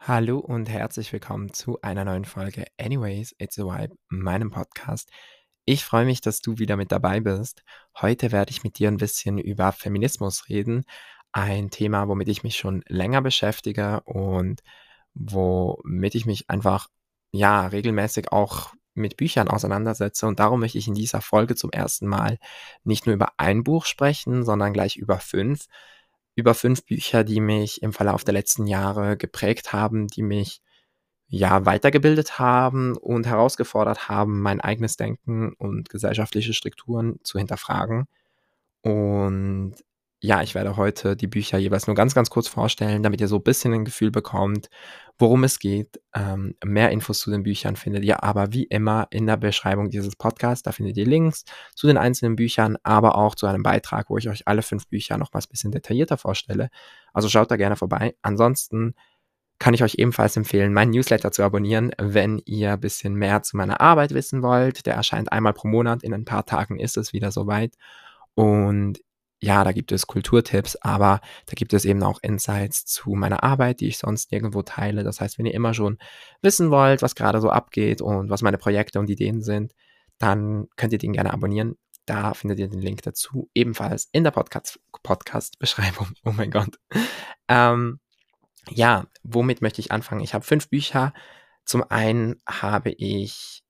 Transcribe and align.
Hallo 0.00 0.38
und 0.38 0.68
herzlich 0.68 1.12
willkommen 1.12 1.52
zu 1.52 1.82
einer 1.82 2.04
neuen 2.04 2.24
Folge 2.24 2.64
Anyways, 2.78 3.34
It's 3.38 3.58
a 3.58 3.64
Vibe, 3.64 3.96
meinem 4.08 4.50
Podcast. 4.50 5.10
Ich 5.64 5.84
freue 5.84 6.06
mich, 6.06 6.20
dass 6.20 6.40
du 6.40 6.58
wieder 6.58 6.76
mit 6.76 6.92
dabei 6.92 7.20
bist. 7.20 7.62
Heute 8.00 8.30
werde 8.32 8.52
ich 8.52 8.62
mit 8.62 8.78
dir 8.78 8.88
ein 8.88 8.96
bisschen 8.96 9.38
über 9.38 9.72
Feminismus 9.72 10.48
reden. 10.48 10.84
Ein 11.32 11.70
Thema, 11.70 12.08
womit 12.08 12.28
ich 12.28 12.44
mich 12.44 12.56
schon 12.56 12.82
länger 12.86 13.20
beschäftige 13.22 14.00
und 14.04 14.62
womit 15.14 16.14
ich 16.14 16.26
mich 16.26 16.48
einfach, 16.48 16.88
ja, 17.32 17.66
regelmäßig 17.66 18.32
auch 18.32 18.72
mit 18.94 19.16
Büchern 19.16 19.48
auseinandersetze. 19.48 20.26
Und 20.26 20.38
darum 20.38 20.60
möchte 20.60 20.78
ich 20.78 20.88
in 20.88 20.94
dieser 20.94 21.20
Folge 21.20 21.56
zum 21.56 21.70
ersten 21.70 22.06
Mal 22.06 22.38
nicht 22.84 23.04
nur 23.04 23.16
über 23.16 23.32
ein 23.36 23.64
Buch 23.64 23.84
sprechen, 23.84 24.44
sondern 24.44 24.72
gleich 24.72 24.96
über 24.96 25.18
fünf 25.18 25.66
über 26.38 26.54
fünf 26.54 26.84
Bücher, 26.84 27.24
die 27.24 27.40
mich 27.40 27.82
im 27.82 27.92
Verlauf 27.92 28.22
der 28.22 28.32
letzten 28.32 28.68
Jahre 28.68 29.16
geprägt 29.16 29.72
haben, 29.72 30.06
die 30.06 30.22
mich 30.22 30.62
ja 31.26 31.66
weitergebildet 31.66 32.38
haben 32.38 32.96
und 32.96 33.26
herausgefordert 33.26 34.08
haben, 34.08 34.40
mein 34.40 34.60
eigenes 34.60 34.96
Denken 34.96 35.52
und 35.58 35.88
gesellschaftliche 35.88 36.54
Strukturen 36.54 37.18
zu 37.24 37.38
hinterfragen. 37.38 38.06
Und 38.82 39.74
ja, 40.20 40.42
ich 40.42 40.54
werde 40.56 40.76
heute 40.76 41.14
die 41.14 41.28
Bücher 41.28 41.58
jeweils 41.58 41.86
nur 41.86 41.94
ganz, 41.94 42.12
ganz 42.12 42.28
kurz 42.28 42.48
vorstellen, 42.48 43.04
damit 43.04 43.20
ihr 43.20 43.28
so 43.28 43.36
ein 43.36 43.42
bisschen 43.42 43.72
ein 43.72 43.84
Gefühl 43.84 44.10
bekommt, 44.10 44.68
worum 45.16 45.44
es 45.44 45.60
geht. 45.60 46.00
Ähm, 46.12 46.56
mehr 46.64 46.90
Infos 46.90 47.20
zu 47.20 47.30
den 47.30 47.44
Büchern 47.44 47.76
findet 47.76 48.04
ihr 48.04 48.24
aber 48.24 48.52
wie 48.52 48.64
immer 48.64 49.06
in 49.10 49.26
der 49.26 49.36
Beschreibung 49.36 49.90
dieses 49.90 50.16
Podcasts. 50.16 50.64
Da 50.64 50.72
findet 50.72 50.96
ihr 50.96 51.06
Links 51.06 51.44
zu 51.76 51.86
den 51.86 51.96
einzelnen 51.96 52.34
Büchern, 52.34 52.76
aber 52.82 53.16
auch 53.16 53.36
zu 53.36 53.46
einem 53.46 53.62
Beitrag, 53.62 54.10
wo 54.10 54.18
ich 54.18 54.28
euch 54.28 54.48
alle 54.48 54.62
fünf 54.62 54.88
Bücher 54.88 55.18
nochmals 55.18 55.46
ein 55.46 55.50
bisschen 55.50 55.70
detaillierter 55.70 56.18
vorstelle. 56.18 56.68
Also 57.12 57.28
schaut 57.28 57.50
da 57.52 57.56
gerne 57.56 57.76
vorbei. 57.76 58.16
Ansonsten 58.22 58.94
kann 59.60 59.74
ich 59.74 59.84
euch 59.84 59.96
ebenfalls 59.98 60.36
empfehlen, 60.36 60.72
meinen 60.72 60.90
Newsletter 60.90 61.30
zu 61.30 61.44
abonnieren, 61.44 61.92
wenn 61.98 62.40
ihr 62.44 62.72
ein 62.72 62.80
bisschen 62.80 63.14
mehr 63.14 63.42
zu 63.42 63.56
meiner 63.56 63.80
Arbeit 63.80 64.14
wissen 64.14 64.42
wollt. 64.42 64.86
Der 64.86 64.94
erscheint 64.94 65.32
einmal 65.32 65.52
pro 65.52 65.68
Monat. 65.68 66.02
In 66.02 66.14
ein 66.14 66.24
paar 66.24 66.44
Tagen 66.44 66.80
ist 66.80 66.96
es 66.96 67.12
wieder 67.12 67.30
soweit. 67.30 67.74
Und 68.34 69.00
ja, 69.40 69.62
da 69.62 69.72
gibt 69.72 69.92
es 69.92 70.06
Kulturtipps, 70.06 70.76
aber 70.76 71.20
da 71.46 71.54
gibt 71.54 71.72
es 71.72 71.84
eben 71.84 72.02
auch 72.02 72.18
Insights 72.22 72.84
zu 72.84 73.10
meiner 73.10 73.44
Arbeit, 73.44 73.80
die 73.80 73.86
ich 73.86 73.98
sonst 73.98 74.32
nirgendwo 74.32 74.62
teile. 74.62 75.04
Das 75.04 75.20
heißt, 75.20 75.38
wenn 75.38 75.46
ihr 75.46 75.54
immer 75.54 75.74
schon 75.74 75.98
wissen 76.42 76.70
wollt, 76.70 77.02
was 77.02 77.14
gerade 77.14 77.40
so 77.40 77.50
abgeht 77.50 78.02
und 78.02 78.30
was 78.30 78.42
meine 78.42 78.58
Projekte 78.58 78.98
und 78.98 79.08
Ideen 79.08 79.42
sind, 79.42 79.74
dann 80.18 80.66
könnt 80.76 80.92
ihr 80.92 80.98
den 80.98 81.12
gerne 81.12 81.32
abonnieren. 81.32 81.76
Da 82.04 82.34
findet 82.34 82.58
ihr 82.58 82.68
den 82.68 82.80
Link 82.80 83.02
dazu 83.02 83.48
ebenfalls 83.54 84.08
in 84.10 84.24
der 84.24 84.32
Podcast-Beschreibung. 84.32 84.86
Podcast 85.02 86.20
oh 86.24 86.32
mein 86.32 86.50
Gott. 86.50 86.78
Ähm, 87.46 88.00
ja, 88.70 89.06
womit 89.22 89.62
möchte 89.62 89.80
ich 89.80 89.92
anfangen? 89.92 90.22
Ich 90.22 90.34
habe 90.34 90.44
fünf 90.44 90.68
Bücher. 90.68 91.12
Zum 91.64 91.84
einen 91.88 92.40
habe 92.46 92.90
ich 92.90 93.62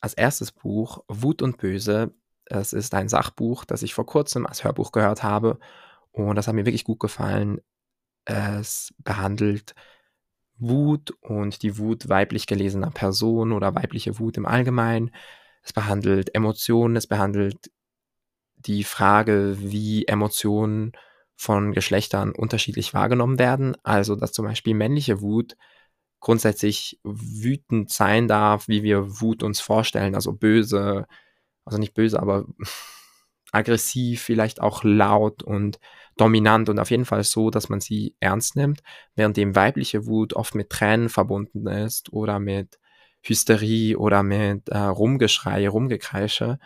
als 0.00 0.14
erstes 0.14 0.52
Buch 0.52 1.04
Wut 1.08 1.42
und 1.42 1.58
Böse 1.58 2.14
es 2.50 2.72
ist 2.72 2.94
ein 2.94 3.08
Sachbuch, 3.08 3.64
das 3.64 3.82
ich 3.82 3.94
vor 3.94 4.06
kurzem 4.06 4.46
als 4.46 4.64
Hörbuch 4.64 4.92
gehört 4.92 5.22
habe 5.22 5.58
und 6.12 6.36
das 6.36 6.48
hat 6.48 6.54
mir 6.54 6.66
wirklich 6.66 6.84
gut 6.84 7.00
gefallen. 7.00 7.60
Es 8.24 8.92
behandelt 8.98 9.74
Wut 10.58 11.12
und 11.20 11.62
die 11.62 11.78
Wut 11.78 12.08
weiblich 12.08 12.46
gelesener 12.46 12.90
Personen 12.90 13.52
oder 13.52 13.74
weibliche 13.74 14.18
Wut 14.18 14.36
im 14.36 14.46
Allgemeinen. 14.46 15.10
Es 15.62 15.72
behandelt 15.72 16.34
Emotionen, 16.34 16.96
es 16.96 17.06
behandelt 17.06 17.70
die 18.56 18.84
Frage, 18.84 19.56
wie 19.58 20.06
Emotionen 20.06 20.92
von 21.34 21.72
Geschlechtern 21.72 22.32
unterschiedlich 22.32 22.92
wahrgenommen 22.92 23.38
werden. 23.38 23.76
Also, 23.82 24.16
dass 24.16 24.32
zum 24.32 24.44
Beispiel 24.44 24.74
männliche 24.74 25.22
Wut 25.22 25.56
grundsätzlich 26.20 27.00
wütend 27.02 27.90
sein 27.90 28.28
darf, 28.28 28.68
wie 28.68 28.82
wir 28.82 29.20
Wut 29.22 29.42
uns 29.42 29.60
vorstellen, 29.60 30.14
also 30.14 30.34
böse, 30.34 31.06
also 31.64 31.78
nicht 31.78 31.94
böse, 31.94 32.20
aber 32.20 32.46
aggressiv, 33.52 34.22
vielleicht 34.22 34.60
auch 34.60 34.84
laut 34.84 35.42
und 35.42 35.80
dominant 36.16 36.68
und 36.68 36.78
auf 36.78 36.90
jeden 36.90 37.04
Fall 37.04 37.24
so, 37.24 37.50
dass 37.50 37.68
man 37.68 37.80
sie 37.80 38.14
ernst 38.20 38.56
nimmt, 38.56 38.82
während 39.14 39.36
dem 39.36 39.56
weibliche 39.56 40.06
Wut 40.06 40.34
oft 40.34 40.54
mit 40.54 40.70
Tränen 40.70 41.08
verbunden 41.08 41.66
ist 41.66 42.12
oder 42.12 42.38
mit 42.38 42.78
Hysterie 43.22 43.96
oder 43.96 44.22
mit 44.22 44.68
äh, 44.68 44.78
Rumgeschrei, 44.78 45.68
Rumgekreische, 45.68 46.58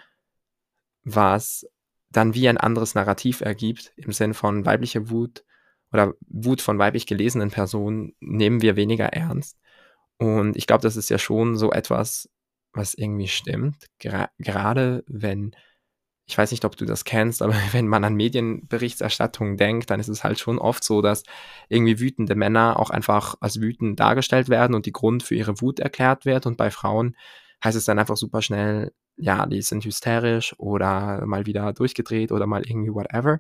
was 1.03 1.67
dann 2.11 2.35
wie 2.35 2.49
ein 2.49 2.59
anderes 2.59 2.95
Narrativ 2.95 3.41
ergibt, 3.41 3.93
im 3.97 4.13
Sinn 4.13 4.35
von 4.35 4.65
weibliche 4.65 5.11
Wut 5.11 5.45
oder 5.93 6.15
Wut 6.29 6.61
von 6.61 6.79
weiblich 6.79 7.07
gelesenen 7.07 7.51
Personen 7.51 8.15
nehmen 8.21 8.63
wir 8.63 8.77
weniger 8.77 9.07
ernst. 9.07 9.59
Und 10.17 10.57
ich 10.57 10.67
glaube, 10.67 10.83
das 10.83 10.97
ist 10.97 11.09
ja 11.09 11.19
schon 11.19 11.57
so 11.57 11.73
etwas, 11.73 12.29
was 12.75 12.95
irgendwie 12.95 13.29
stimmt. 13.29 13.87
Gra 13.99 14.31
gerade 14.39 15.05
wenn, 15.07 15.55
ich 16.27 16.37
weiß 16.37 16.51
nicht, 16.51 16.65
ob 16.65 16.77
du 16.77 16.85
das 16.85 17.05
kennst, 17.05 17.43
aber 17.43 17.55
wenn 17.73 17.89
man 17.89 18.05
an 18.05 18.15
Medienberichterstattung 18.15 19.57
denkt, 19.57 19.91
dann 19.91 20.01
ist 20.01 20.09
es 20.09 20.25
halt 20.25 20.39
schon 20.39 20.59
oft 20.59 20.85
so, 20.85 21.03
dass 21.03 21.25
irgendwie 21.69 22.01
wütende 22.01 22.35
Männer 22.35 22.79
auch 22.79 22.91
einfach 22.91 23.37
als 23.41 23.61
wütend 23.61 24.01
dargestellt 24.01 24.49
werden 24.49 24.75
und 24.75 24.87
die 24.87 24.93
Grund 24.93 25.23
für 25.23 25.35
ihre 25.35 25.61
Wut 25.61 25.81
erklärt 25.81 26.25
wird. 26.25 26.47
Und 26.47 26.57
bei 26.57 26.71
Frauen 26.71 27.17
heißt 27.63 27.77
es 27.77 27.85
dann 27.85 27.99
einfach 27.99 28.17
super 28.17 28.43
schnell, 28.43 28.93
ja, 29.17 29.47
die 29.47 29.63
sind 29.63 29.85
hysterisch 29.85 30.55
oder 30.59 31.25
mal 31.27 31.47
wieder 31.47 31.73
durchgedreht 31.73 32.33
oder 32.33 32.47
mal 32.47 32.67
irgendwie 32.67 32.93
whatever. 32.93 33.39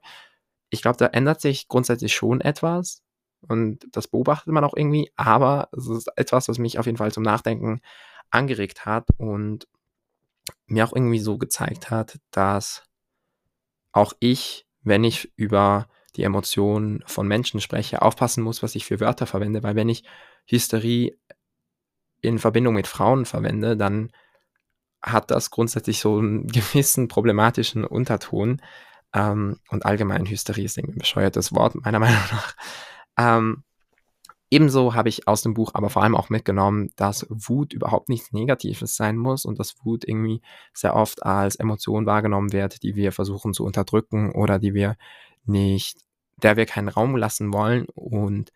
Ich 0.70 0.82
glaube, 0.82 0.98
da 0.98 1.06
ändert 1.06 1.40
sich 1.40 1.68
grundsätzlich 1.68 2.14
schon 2.14 2.40
etwas. 2.40 3.02
Und 3.48 3.86
das 3.92 4.08
beobachtet 4.08 4.52
man 4.52 4.64
auch 4.64 4.74
irgendwie, 4.76 5.10
aber 5.16 5.68
es 5.72 5.88
ist 5.88 6.08
etwas, 6.16 6.48
was 6.48 6.58
mich 6.58 6.78
auf 6.78 6.86
jeden 6.86 6.98
Fall 6.98 7.12
zum 7.12 7.22
Nachdenken 7.22 7.80
angeregt 8.30 8.86
hat 8.86 9.08
und 9.16 9.66
mir 10.66 10.84
auch 10.84 10.94
irgendwie 10.94 11.18
so 11.18 11.38
gezeigt 11.38 11.90
hat, 11.90 12.18
dass 12.30 12.84
auch 13.92 14.12
ich, 14.18 14.66
wenn 14.82 15.04
ich 15.04 15.32
über 15.36 15.86
die 16.16 16.24
Emotionen 16.24 17.02
von 17.06 17.26
Menschen 17.26 17.60
spreche, 17.60 18.02
aufpassen 18.02 18.42
muss, 18.42 18.62
was 18.62 18.74
ich 18.74 18.84
für 18.84 19.00
Wörter 19.00 19.26
verwende, 19.26 19.62
weil 19.62 19.76
wenn 19.76 19.88
ich 19.88 20.04
Hysterie 20.46 21.16
in 22.20 22.38
Verbindung 22.38 22.74
mit 22.74 22.86
Frauen 22.86 23.24
verwende, 23.24 23.76
dann 23.76 24.10
hat 25.02 25.30
das 25.30 25.50
grundsätzlich 25.50 26.00
so 26.00 26.18
einen 26.18 26.46
gewissen 26.48 27.08
problematischen 27.08 27.84
Unterton. 27.84 28.60
Ähm, 29.12 29.60
und 29.68 29.84
allgemein 29.84 30.26
Hysterie 30.26 30.64
ist 30.64 30.78
irgendwie 30.78 30.96
ein 30.96 31.00
bescheuertes 31.00 31.54
Wort, 31.54 31.74
meiner 31.76 31.98
Meinung 31.98 32.22
nach. 32.30 32.56
Ähm, 33.16 33.64
Ebenso 34.54 34.94
habe 34.94 35.08
ich 35.08 35.26
aus 35.26 35.42
dem 35.42 35.52
Buch 35.52 35.72
aber 35.74 35.90
vor 35.90 36.04
allem 36.04 36.14
auch 36.14 36.28
mitgenommen, 36.28 36.90
dass 36.94 37.26
Wut 37.28 37.72
überhaupt 37.72 38.08
nichts 38.08 38.32
Negatives 38.32 38.94
sein 38.94 39.16
muss 39.16 39.44
und 39.44 39.58
dass 39.58 39.84
Wut 39.84 40.06
irgendwie 40.06 40.42
sehr 40.72 40.94
oft 40.94 41.24
als 41.24 41.56
Emotion 41.56 42.06
wahrgenommen 42.06 42.52
wird, 42.52 42.84
die 42.84 42.94
wir 42.94 43.10
versuchen 43.10 43.52
zu 43.52 43.64
unterdrücken 43.64 44.30
oder 44.30 44.60
die 44.60 44.72
wir 44.72 44.96
nicht, 45.44 45.98
der 46.40 46.56
wir 46.56 46.66
keinen 46.66 46.86
Raum 46.86 47.16
lassen 47.16 47.52
wollen. 47.52 47.86
Und 47.94 48.52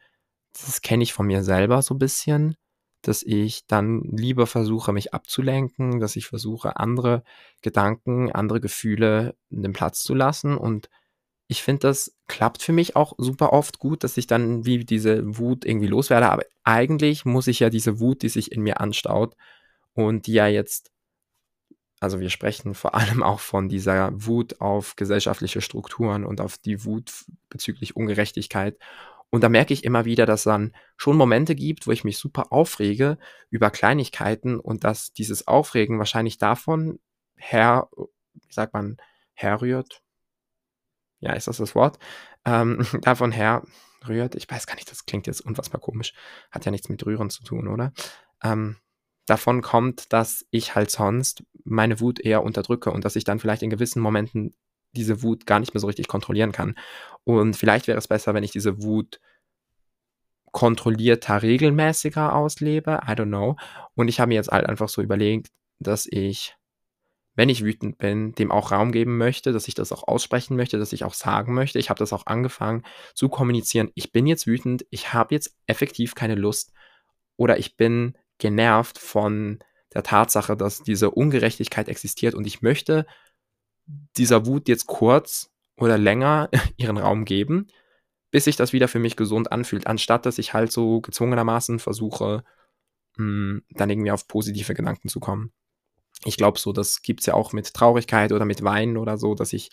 das 0.52 0.82
kenne 0.82 1.02
ich 1.02 1.12
von 1.12 1.26
mir 1.26 1.42
selber 1.42 1.82
so 1.82 1.94
ein 1.94 1.98
bisschen, 1.98 2.54
dass 3.02 3.24
ich 3.24 3.66
dann 3.66 4.02
lieber 4.02 4.46
versuche, 4.46 4.92
mich 4.92 5.14
abzulenken, 5.14 5.98
dass 5.98 6.14
ich 6.14 6.28
versuche, 6.28 6.76
andere 6.76 7.24
Gedanken, 7.60 8.30
andere 8.30 8.60
Gefühle 8.60 9.34
den 9.50 9.72
Platz 9.72 10.04
zu 10.04 10.14
lassen 10.14 10.56
und 10.56 10.90
ich 11.48 11.62
finde, 11.62 11.80
das 11.80 12.14
klappt 12.26 12.62
für 12.62 12.72
mich 12.72 12.94
auch 12.94 13.14
super 13.16 13.54
oft 13.54 13.78
gut, 13.78 14.04
dass 14.04 14.18
ich 14.18 14.26
dann 14.26 14.66
wie 14.66 14.84
diese 14.84 15.38
Wut 15.38 15.64
irgendwie 15.64 15.86
loswerde. 15.86 16.28
Aber 16.28 16.44
eigentlich 16.62 17.24
muss 17.24 17.46
ich 17.46 17.60
ja 17.60 17.70
diese 17.70 18.00
Wut, 18.00 18.22
die 18.22 18.28
sich 18.28 18.52
in 18.52 18.60
mir 18.60 18.80
anstaut 18.80 19.34
und 19.94 20.26
die 20.26 20.34
ja 20.34 20.46
jetzt, 20.46 20.92
also 22.00 22.20
wir 22.20 22.28
sprechen 22.28 22.74
vor 22.74 22.94
allem 22.94 23.22
auch 23.22 23.40
von 23.40 23.70
dieser 23.70 24.10
Wut 24.12 24.60
auf 24.60 24.94
gesellschaftliche 24.96 25.62
Strukturen 25.62 26.26
und 26.26 26.42
auf 26.42 26.58
die 26.58 26.84
Wut 26.84 27.10
bezüglich 27.48 27.96
Ungerechtigkeit. 27.96 28.78
Und 29.30 29.42
da 29.42 29.48
merke 29.48 29.72
ich 29.72 29.84
immer 29.84 30.04
wieder, 30.04 30.26
dass 30.26 30.42
dann 30.42 30.74
schon 30.98 31.16
Momente 31.16 31.54
gibt, 31.54 31.86
wo 31.86 31.92
ich 31.92 32.04
mich 32.04 32.18
super 32.18 32.52
aufrege 32.52 33.18
über 33.48 33.70
Kleinigkeiten 33.70 34.60
und 34.60 34.84
dass 34.84 35.12
dieses 35.14 35.46
Aufregen 35.48 35.98
wahrscheinlich 35.98 36.36
davon 36.36 36.98
her, 37.36 37.88
wie 37.96 38.52
sagt 38.52 38.74
man, 38.74 38.98
herrührt, 39.32 40.02
ja, 41.20 41.32
ist 41.32 41.48
das 41.48 41.58
das 41.58 41.74
Wort, 41.74 41.98
ähm, 42.44 42.86
davon 43.02 43.32
her 43.32 43.62
rührt, 44.06 44.34
ich 44.34 44.48
weiß 44.48 44.66
gar 44.66 44.76
nicht, 44.76 44.90
das 44.90 45.06
klingt 45.06 45.26
jetzt 45.26 45.40
unfassbar 45.40 45.80
komisch, 45.80 46.14
hat 46.50 46.64
ja 46.64 46.70
nichts 46.70 46.88
mit 46.88 47.04
Rühren 47.04 47.30
zu 47.30 47.42
tun, 47.42 47.68
oder? 47.68 47.92
Ähm, 48.42 48.76
davon 49.26 49.62
kommt, 49.62 50.12
dass 50.12 50.46
ich 50.50 50.74
halt 50.74 50.90
sonst 50.90 51.42
meine 51.64 52.00
Wut 52.00 52.20
eher 52.20 52.42
unterdrücke 52.42 52.90
und 52.90 53.04
dass 53.04 53.16
ich 53.16 53.24
dann 53.24 53.40
vielleicht 53.40 53.62
in 53.62 53.70
gewissen 53.70 54.00
Momenten 54.00 54.54
diese 54.92 55.22
Wut 55.22 55.46
gar 55.46 55.60
nicht 55.60 55.74
mehr 55.74 55.80
so 55.80 55.86
richtig 55.86 56.08
kontrollieren 56.08 56.52
kann. 56.52 56.76
Und 57.24 57.56
vielleicht 57.56 57.88
wäre 57.88 57.98
es 57.98 58.08
besser, 58.08 58.32
wenn 58.34 58.44
ich 58.44 58.52
diese 58.52 58.82
Wut 58.82 59.20
kontrollierter, 60.52 61.42
regelmäßiger 61.42 62.34
auslebe. 62.34 63.00
I 63.06 63.12
don't 63.12 63.26
know. 63.26 63.56
Und 63.94 64.08
ich 64.08 64.18
habe 64.18 64.28
mir 64.28 64.36
jetzt 64.36 64.50
halt 64.50 64.66
einfach 64.66 64.88
so 64.88 65.02
überlegt, 65.02 65.48
dass 65.78 66.06
ich 66.06 66.56
wenn 67.38 67.48
ich 67.48 67.62
wütend 67.62 67.98
bin, 67.98 68.32
dem 68.32 68.50
auch 68.50 68.72
Raum 68.72 68.90
geben 68.90 69.16
möchte, 69.16 69.52
dass 69.52 69.68
ich 69.68 69.76
das 69.76 69.92
auch 69.92 70.08
aussprechen 70.08 70.56
möchte, 70.56 70.76
dass 70.76 70.92
ich 70.92 71.04
auch 71.04 71.14
sagen 71.14 71.54
möchte. 71.54 71.78
Ich 71.78 71.88
habe 71.88 72.00
das 72.00 72.12
auch 72.12 72.26
angefangen 72.26 72.82
zu 73.14 73.28
kommunizieren. 73.28 73.92
Ich 73.94 74.10
bin 74.10 74.26
jetzt 74.26 74.48
wütend, 74.48 74.84
ich 74.90 75.12
habe 75.12 75.36
jetzt 75.36 75.56
effektiv 75.68 76.16
keine 76.16 76.34
Lust 76.34 76.72
oder 77.36 77.56
ich 77.56 77.76
bin 77.76 78.18
genervt 78.38 78.98
von 78.98 79.60
der 79.94 80.02
Tatsache, 80.02 80.56
dass 80.56 80.82
diese 80.82 81.12
Ungerechtigkeit 81.12 81.88
existiert 81.88 82.34
und 82.34 82.44
ich 82.44 82.60
möchte 82.60 83.06
dieser 84.16 84.44
Wut 84.44 84.66
jetzt 84.66 84.88
kurz 84.88 85.52
oder 85.76 85.96
länger 85.96 86.50
ihren 86.76 86.98
Raum 86.98 87.24
geben, 87.24 87.68
bis 88.32 88.46
sich 88.46 88.56
das 88.56 88.72
wieder 88.72 88.88
für 88.88 88.98
mich 88.98 89.14
gesund 89.14 89.52
anfühlt, 89.52 89.86
anstatt 89.86 90.26
dass 90.26 90.38
ich 90.38 90.54
halt 90.54 90.72
so 90.72 91.00
gezwungenermaßen 91.02 91.78
versuche, 91.78 92.42
mh, 93.16 93.24
hm, 93.24 93.62
dann 93.70 93.90
irgendwie 93.90 94.10
auf 94.10 94.26
positive 94.26 94.74
Gedanken 94.74 95.08
zu 95.08 95.20
kommen. 95.20 95.52
Ich 96.24 96.36
glaube 96.36 96.58
so, 96.58 96.72
das 96.72 97.02
gibt 97.02 97.20
es 97.20 97.26
ja 97.26 97.34
auch 97.34 97.52
mit 97.52 97.72
Traurigkeit 97.74 98.32
oder 98.32 98.44
mit 98.44 98.62
Weinen 98.62 98.96
oder 98.96 99.18
so, 99.18 99.34
dass 99.34 99.52
ich, 99.52 99.70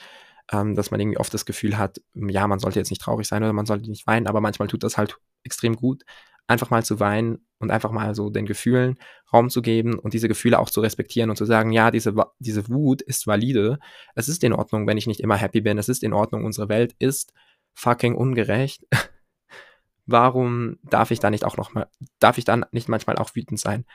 ähm, 0.51 0.75
dass 0.75 0.91
man 0.91 0.99
irgendwie 0.99 1.17
oft 1.17 1.33
das 1.33 1.45
Gefühl 1.45 1.77
hat, 1.77 2.01
ja, 2.13 2.47
man 2.47 2.59
sollte 2.59 2.79
jetzt 2.79 2.91
nicht 2.91 3.01
traurig 3.01 3.27
sein 3.27 3.43
oder 3.43 3.53
man 3.53 3.65
sollte 3.65 3.89
nicht 3.89 4.05
weinen, 4.07 4.27
aber 4.27 4.41
manchmal 4.41 4.67
tut 4.67 4.83
das 4.83 4.97
halt 4.97 5.17
extrem 5.43 5.75
gut, 5.75 6.03
einfach 6.47 6.69
mal 6.69 6.83
zu 6.83 6.99
weinen 6.99 7.45
und 7.59 7.71
einfach 7.71 7.91
mal 7.91 8.13
so 8.13 8.29
den 8.29 8.45
Gefühlen 8.45 8.97
Raum 9.33 9.49
zu 9.49 9.61
geben 9.61 9.97
und 9.97 10.13
diese 10.13 10.27
Gefühle 10.27 10.59
auch 10.59 10.69
zu 10.69 10.81
respektieren 10.81 11.29
und 11.29 11.35
zu 11.37 11.45
sagen, 11.45 11.71
ja, 11.71 11.91
diese, 11.91 12.13
diese 12.39 12.67
Wut 12.69 13.01
ist 13.01 13.25
valide. 13.27 13.79
Es 14.13 14.29
ist 14.29 14.43
in 14.43 14.53
Ordnung, 14.53 14.87
wenn 14.87 14.97
ich 14.97 15.07
nicht 15.07 15.19
immer 15.19 15.37
happy 15.37 15.61
bin. 15.61 15.77
Es 15.77 15.89
ist 15.89 16.03
in 16.03 16.13
Ordnung, 16.13 16.45
unsere 16.45 16.69
Welt 16.69 16.95
ist 16.99 17.33
fucking 17.73 18.15
ungerecht. 18.15 18.85
Warum 20.05 20.77
darf 20.83 21.09
ich 21.09 21.19
da 21.19 21.31
nicht 21.31 21.45
auch 21.45 21.57
noch 21.57 21.73
mal, 21.73 21.87
darf 22.19 22.37
ich 22.37 22.45
dann 22.45 22.65
nicht 22.71 22.89
manchmal 22.89 23.15
auch 23.15 23.35
wütend 23.35 23.59
sein? 23.59 23.85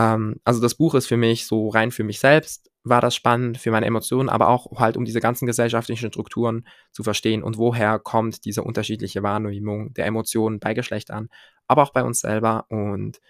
Ähm, 0.00 0.40
also 0.44 0.60
das 0.62 0.74
Buch 0.74 0.94
ist 0.94 1.06
für 1.06 1.18
mich 1.18 1.46
so 1.46 1.68
rein 1.68 1.90
für 1.90 2.04
mich 2.04 2.20
selbst, 2.20 2.70
war 2.82 3.02
das 3.02 3.14
spannend 3.14 3.58
für 3.58 3.70
meine 3.70 3.84
Emotionen, 3.84 4.30
aber 4.30 4.48
auch 4.48 4.66
halt 4.78 4.96
um 4.96 5.04
diese 5.04 5.20
ganzen 5.20 5.44
gesellschaftlichen 5.46 6.08
Strukturen 6.10 6.66
zu 6.90 7.02
verstehen 7.02 7.42
und 7.42 7.58
woher 7.58 7.98
kommt 7.98 8.46
diese 8.46 8.62
unterschiedliche 8.64 9.22
Wahrnehmung 9.22 9.92
der 9.92 10.06
Emotionen 10.06 10.58
bei 10.58 10.72
Geschlechtern, 10.72 11.28
aber 11.66 11.82
auch 11.82 11.92
bei 11.92 12.02
uns 12.02 12.20
selber 12.20 12.64
und 12.70 13.20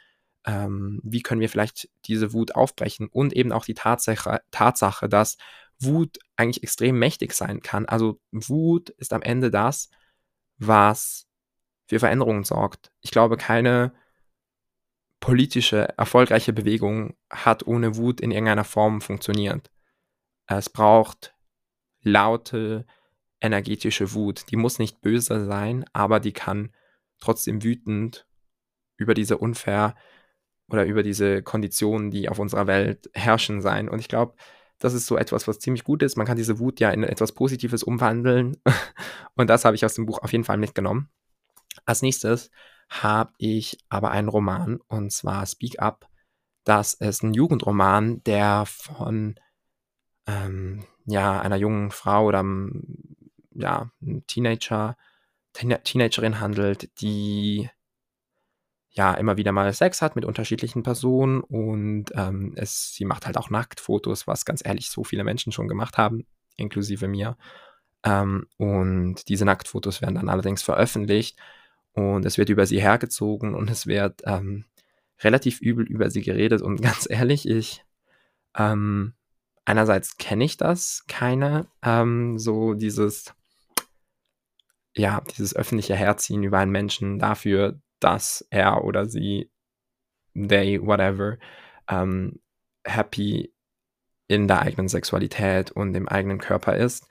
ähm, 0.46 1.00
wie 1.02 1.22
können 1.22 1.40
wir 1.40 1.48
vielleicht 1.48 1.90
diese 2.06 2.32
Wut 2.32 2.54
aufbrechen 2.54 3.08
und 3.08 3.32
eben 3.32 3.50
auch 3.52 3.64
die 3.64 3.74
Tatsache, 3.74 4.40
Tatsache, 4.52 5.08
dass 5.08 5.36
Wut 5.80 6.18
eigentlich 6.36 6.62
extrem 6.62 6.98
mächtig 6.98 7.32
sein 7.34 7.60
kann. 7.62 7.86
Also 7.86 8.20
Wut 8.30 8.90
ist 8.90 9.12
am 9.12 9.22
Ende 9.22 9.50
das, 9.50 9.90
was 10.58 11.26
für 11.88 11.98
Veränderungen 11.98 12.44
sorgt. 12.44 12.92
Ich 13.00 13.10
glaube, 13.10 13.36
keine 13.36 13.92
politische, 15.20 15.96
erfolgreiche 15.98 16.52
Bewegung 16.52 17.14
hat 17.30 17.66
ohne 17.66 17.96
Wut 17.96 18.20
in 18.20 18.30
irgendeiner 18.30 18.64
Form 18.64 19.00
funktioniert. 19.00 19.70
Es 20.46 20.70
braucht 20.70 21.34
laute, 22.02 22.86
energetische 23.40 24.12
Wut. 24.14 24.50
Die 24.50 24.56
muss 24.56 24.78
nicht 24.78 25.00
böse 25.00 25.44
sein, 25.44 25.84
aber 25.92 26.20
die 26.20 26.32
kann 26.32 26.74
trotzdem 27.20 27.62
wütend 27.62 28.26
über 28.96 29.14
diese 29.14 29.38
unfair 29.38 29.94
oder 30.68 30.84
über 30.84 31.02
diese 31.02 31.42
Konditionen, 31.42 32.10
die 32.10 32.28
auf 32.28 32.38
unserer 32.38 32.66
Welt 32.66 33.10
herrschen, 33.14 33.60
sein. 33.60 33.88
Und 33.88 33.98
ich 33.98 34.08
glaube, 34.08 34.34
das 34.78 34.94
ist 34.94 35.06
so 35.06 35.16
etwas, 35.16 35.46
was 35.48 35.58
ziemlich 35.58 35.84
gut 35.84 36.02
ist. 36.02 36.16
Man 36.16 36.26
kann 36.26 36.36
diese 36.36 36.58
Wut 36.58 36.80
ja 36.80 36.90
in 36.90 37.02
etwas 37.02 37.32
Positives 37.32 37.82
umwandeln. 37.82 38.56
Und 39.36 39.50
das 39.50 39.64
habe 39.64 39.76
ich 39.76 39.84
aus 39.84 39.94
dem 39.94 40.06
Buch 40.06 40.20
auf 40.20 40.32
jeden 40.32 40.44
Fall 40.44 40.56
mitgenommen. 40.56 41.10
Als 41.84 42.02
nächstes 42.02 42.50
habe 42.90 43.32
ich 43.38 43.78
aber 43.88 44.10
einen 44.10 44.28
Roman, 44.28 44.80
und 44.88 45.12
zwar 45.12 45.46
Speak 45.46 45.80
Up. 45.80 46.08
Das 46.64 46.94
ist 46.94 47.22
ein 47.22 47.32
Jugendroman, 47.32 48.22
der 48.24 48.64
von 48.66 49.36
ähm, 50.26 50.84
ja, 51.06 51.40
einer 51.40 51.56
jungen 51.56 51.92
Frau 51.92 52.26
oder 52.26 52.44
ja, 53.54 53.90
einem 54.02 54.26
Teenager, 54.26 54.96
Teenagerin 55.52 56.40
handelt, 56.40 57.00
die 57.00 57.70
ja 58.90 59.14
immer 59.14 59.36
wieder 59.36 59.52
mal 59.52 59.72
Sex 59.72 60.02
hat 60.02 60.16
mit 60.16 60.24
unterschiedlichen 60.24 60.82
Personen 60.82 61.40
und 61.42 62.06
ähm, 62.14 62.54
es, 62.56 62.92
sie 62.92 63.04
macht 63.04 63.24
halt 63.24 63.38
auch 63.38 63.50
Nacktfotos, 63.50 64.26
was 64.26 64.44
ganz 64.44 64.64
ehrlich 64.64 64.90
so 64.90 65.04
viele 65.04 65.22
Menschen 65.22 65.52
schon 65.52 65.68
gemacht 65.68 65.96
haben, 65.96 66.26
inklusive 66.56 67.06
mir. 67.06 67.36
Ähm, 68.04 68.46
und 68.56 69.28
diese 69.28 69.44
Nacktfotos 69.44 70.02
werden 70.02 70.16
dann 70.16 70.28
allerdings 70.28 70.62
veröffentlicht 70.62 71.38
und 71.92 72.24
es 72.24 72.38
wird 72.38 72.48
über 72.48 72.66
sie 72.66 72.80
hergezogen 72.80 73.54
und 73.54 73.70
es 73.70 73.86
wird 73.86 74.22
ähm, 74.24 74.64
relativ 75.22 75.60
übel 75.60 75.86
über 75.86 76.10
sie 76.10 76.22
geredet 76.22 76.62
und 76.62 76.82
ganz 76.82 77.06
ehrlich, 77.08 77.48
ich 77.48 77.84
ähm, 78.56 79.14
einerseits 79.64 80.16
kenne 80.16 80.44
ich 80.44 80.56
das 80.56 81.04
keine, 81.06 81.68
ähm, 81.82 82.38
so 82.38 82.74
dieses 82.74 83.34
ja, 84.96 85.20
dieses 85.36 85.54
öffentliche 85.54 85.94
Herziehen 85.94 86.42
über 86.42 86.58
einen 86.58 86.72
Menschen 86.72 87.18
dafür, 87.18 87.80
dass 88.00 88.46
er 88.50 88.84
oder 88.84 89.06
sie, 89.06 89.50
they, 90.34 90.80
whatever, 90.84 91.38
ähm, 91.88 92.40
happy 92.84 93.52
in 94.28 94.48
der 94.48 94.60
eigenen 94.62 94.88
Sexualität 94.88 95.70
und 95.70 95.94
im 95.94 96.08
eigenen 96.08 96.38
Körper 96.38 96.76
ist. 96.76 97.06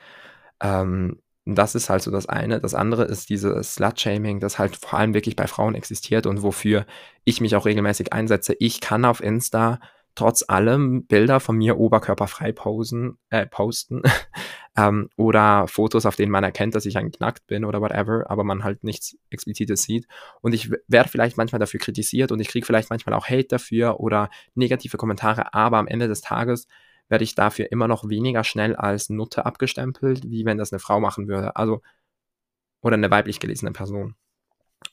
Ähm, 0.61 1.21
das 1.55 1.75
ist 1.75 1.89
halt 1.89 2.01
so 2.01 2.11
das 2.11 2.27
eine. 2.27 2.59
Das 2.59 2.75
andere 2.75 3.05
ist 3.05 3.29
dieses 3.29 3.75
Slut-Shaming, 3.75 4.39
das 4.39 4.59
halt 4.59 4.75
vor 4.75 4.99
allem 4.99 5.13
wirklich 5.13 5.35
bei 5.35 5.47
Frauen 5.47 5.75
existiert 5.75 6.25
und 6.25 6.43
wofür 6.43 6.85
ich 7.23 7.41
mich 7.41 7.55
auch 7.55 7.65
regelmäßig 7.65 8.13
einsetze. 8.13 8.55
Ich 8.59 8.81
kann 8.81 9.05
auf 9.05 9.21
Insta 9.21 9.79
trotz 10.15 10.43
allem 10.47 11.05
Bilder 11.05 11.39
von 11.39 11.55
mir 11.55 11.77
oberkörperfrei 11.77 12.51
posen, 12.51 13.17
äh, 13.29 13.45
posten 13.45 14.01
ähm, 14.77 15.09
oder 15.15 15.67
Fotos, 15.67 16.05
auf 16.05 16.17
denen 16.17 16.31
man 16.31 16.43
erkennt, 16.43 16.75
dass 16.75 16.85
ich 16.85 16.97
eigentlich 16.97 17.21
nackt 17.21 17.47
bin 17.47 17.63
oder 17.63 17.79
whatever, 17.79 18.25
aber 18.29 18.43
man 18.43 18.65
halt 18.65 18.83
nichts 18.83 19.17
Explizites 19.29 19.83
sieht. 19.83 20.07
Und 20.41 20.53
ich 20.53 20.71
werde 20.87 21.09
vielleicht 21.09 21.37
manchmal 21.37 21.59
dafür 21.59 21.79
kritisiert 21.79 22.33
und 22.33 22.39
ich 22.41 22.49
kriege 22.49 22.65
vielleicht 22.65 22.89
manchmal 22.89 23.15
auch 23.15 23.27
Hate 23.27 23.47
dafür 23.47 24.01
oder 24.01 24.29
negative 24.55 24.97
Kommentare, 24.97 25.53
aber 25.53 25.77
am 25.77 25.87
Ende 25.87 26.09
des 26.09 26.21
Tages 26.21 26.67
werde 27.09 27.23
ich 27.23 27.35
dafür 27.35 27.71
immer 27.71 27.87
noch 27.87 28.07
weniger 28.07 28.43
schnell 28.43 28.75
als 28.75 29.09
Nutte 29.09 29.45
abgestempelt, 29.45 30.29
wie 30.29 30.45
wenn 30.45 30.57
das 30.57 30.71
eine 30.71 30.79
Frau 30.79 30.99
machen 30.99 31.27
würde. 31.27 31.55
Also, 31.55 31.81
oder 32.81 32.95
eine 32.95 33.11
weiblich 33.11 33.39
gelesene 33.39 33.71
Person. 33.71 34.15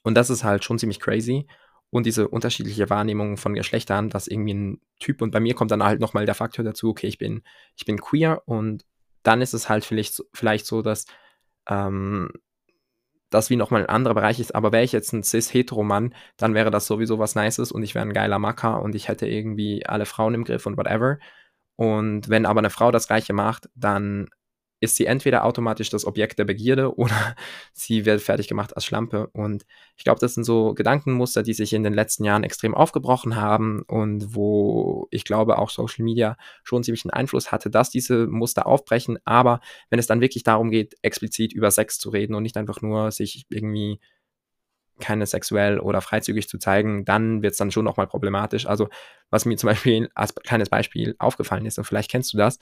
Und 0.03 0.15
das 0.15 0.31
ist 0.31 0.45
halt 0.45 0.65
schon 0.65 0.79
ziemlich 0.79 1.01
crazy. 1.01 1.47
Und 1.91 2.05
diese 2.07 2.29
unterschiedliche 2.29 2.91
Wahrnehmung 2.91 3.37
von 3.37 3.55
Geschlechtern, 3.55 4.11
dass 4.11 4.27
irgendwie 4.27 4.55
ein 4.55 4.81
Typ 4.99 5.23
und 5.23 5.31
bei 5.31 5.41
mir 5.41 5.55
kommt 5.55 5.71
dann 5.71 5.85
halt 5.85 6.01
nochmal 6.01 6.27
der 6.27 6.35
Faktor 6.35 6.65
dazu, 6.65 6.91
okay, 6.91 7.07
ich 7.07 7.19
bin, 7.19 7.43
ich 7.77 7.85
bin 7.85 8.01
queer 8.01 8.43
und 8.47 8.85
dann 9.23 9.41
ist 9.41 9.55
es 9.55 9.69
halt 9.69 9.85
vielleicht, 9.85 10.23
vielleicht 10.35 10.67
so, 10.67 10.83
dass 10.83 11.07
ähm, 11.69 12.31
das 13.31 13.51
wie 13.51 13.57
nochmal 13.57 13.83
ein 13.83 13.89
anderer 13.89 14.15
Bereich 14.15 14.41
ist. 14.41 14.55
Aber 14.55 14.73
wäre 14.73 14.85
ich 14.85 14.93
jetzt 14.93 15.13
ein 15.13 15.23
cis-hetero-Mann, 15.23 16.15
dann 16.37 16.55
wäre 16.55 16.71
das 16.71 16.87
sowieso 16.87 17.19
was 17.19 17.35
Nices 17.35 17.73
und 17.73 17.83
ich 17.83 17.95
wäre 17.95 18.05
ein 18.05 18.13
geiler 18.13 18.39
Macker 18.39 18.83
und 18.83 18.95
ich 18.95 19.09
hätte 19.09 19.27
irgendwie 19.27 19.87
alle 19.87 20.07
Frauen 20.07 20.35
im 20.35 20.45
Griff 20.45 20.67
und 20.67 20.77
whatever. 20.77 21.19
Und 21.77 22.29
wenn 22.29 22.47
aber 22.47 22.61
eine 22.61 22.71
Frau 22.71 22.91
das 22.91 23.07
Gleiche 23.07 23.33
macht, 23.33 23.69
dann 23.75 24.29
ist 24.81 24.97
sie 24.97 25.07
entweder 25.07 25.45
automatisch 25.45 25.89
das 25.89 26.05
Objekt 26.05 26.39
der 26.39 26.45
Begierde 26.45 26.95
oder 26.99 27.35
sie 27.73 28.05
wird 28.05 28.21
fertig 28.21 28.49
gemacht 28.49 28.75
als 28.77 28.85
Schlampe. 28.85 29.29
Und 29.33 29.65
ich 29.97 30.05
glaube, 30.05 30.21
das 30.21 30.35
sind 30.35 30.45
so 30.45 30.75
Gedankenmuster, 30.75 31.43
die 31.43 31.55
sich 31.55 31.73
in 31.73 31.83
den 31.83 31.95
letzten 31.95 32.25
Jahren 32.25 32.45
extrem 32.45 32.75
aufgebrochen 32.75 33.37
haben 33.37 33.83
und 33.83 34.35
wo 34.35 35.09
ich 35.11 35.25
glaube 35.25 35.59
auch 35.59 35.71
Social 35.71 36.05
Media 36.05 36.37
schon 36.63 36.85
ziemlich 36.85 37.05
einen 37.05 37.13
Einfluss 37.13 37.53
hatte, 37.53 37.71
dass 37.71 37.91
diese 37.91 38.27
Muster 38.27 38.67
aufbrechen. 38.67 39.19
Aber 39.25 39.61
wenn 39.91 39.99
es 39.99 40.07
dann 40.07 40.21
wirklich 40.21 40.43
darum 40.43 40.71
geht, 40.71 40.97
explizit 41.03 41.53
über 41.53 41.71
Sex 41.71 41.99
zu 41.99 42.11
reden 42.11 42.35
und 42.35 42.43
nicht 42.43 42.57
einfach 42.57 42.83
nur 42.83 43.11
sich 43.11 43.47
irgendwie 43.49 44.01
keine 45.01 45.27
sexuell 45.27 45.79
oder 45.79 46.01
freizügig 46.01 46.49
zu 46.49 46.59
zeigen, 46.59 47.05
dann 47.05 47.43
wird 47.43 47.53
es 47.53 47.59
dann 47.59 47.71
schon 47.71 47.85
nochmal 47.85 48.07
problematisch. 48.07 48.67
Also, 48.67 48.89
was 49.31 49.45
mir 49.45 49.57
zum 49.57 49.69
Beispiel 49.69 50.11
als 50.15 50.35
kleines 50.35 50.71
Beispiel 50.71 51.15
aufgefallen 51.19 51.67
ist, 51.67 51.79
und 51.79 51.85
vielleicht 51.85 52.11
kennst 52.11 52.33
du 52.33 52.39
das, 52.39 52.59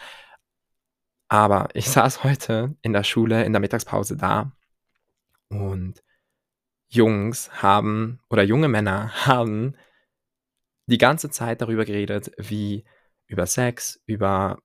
aber 1.28 1.68
ich 1.74 1.88
saß 1.90 2.24
heute 2.24 2.76
in 2.82 2.92
der 2.92 3.04
Schule 3.04 3.44
in 3.44 3.52
der 3.52 3.60
Mittagspause 3.60 4.16
da 4.16 4.52
und 5.48 6.02
Jungs 6.88 7.50
haben 7.62 8.20
oder 8.30 8.42
junge 8.42 8.68
Männer 8.68 9.12
haben 9.26 9.76
die 10.86 10.98
ganze 10.98 11.30
Zeit 11.30 11.62
darüber 11.62 11.84
geredet, 11.84 12.30
wie 12.36 12.84
über 13.26 13.46
Sex, 13.46 14.02
über 14.06 14.58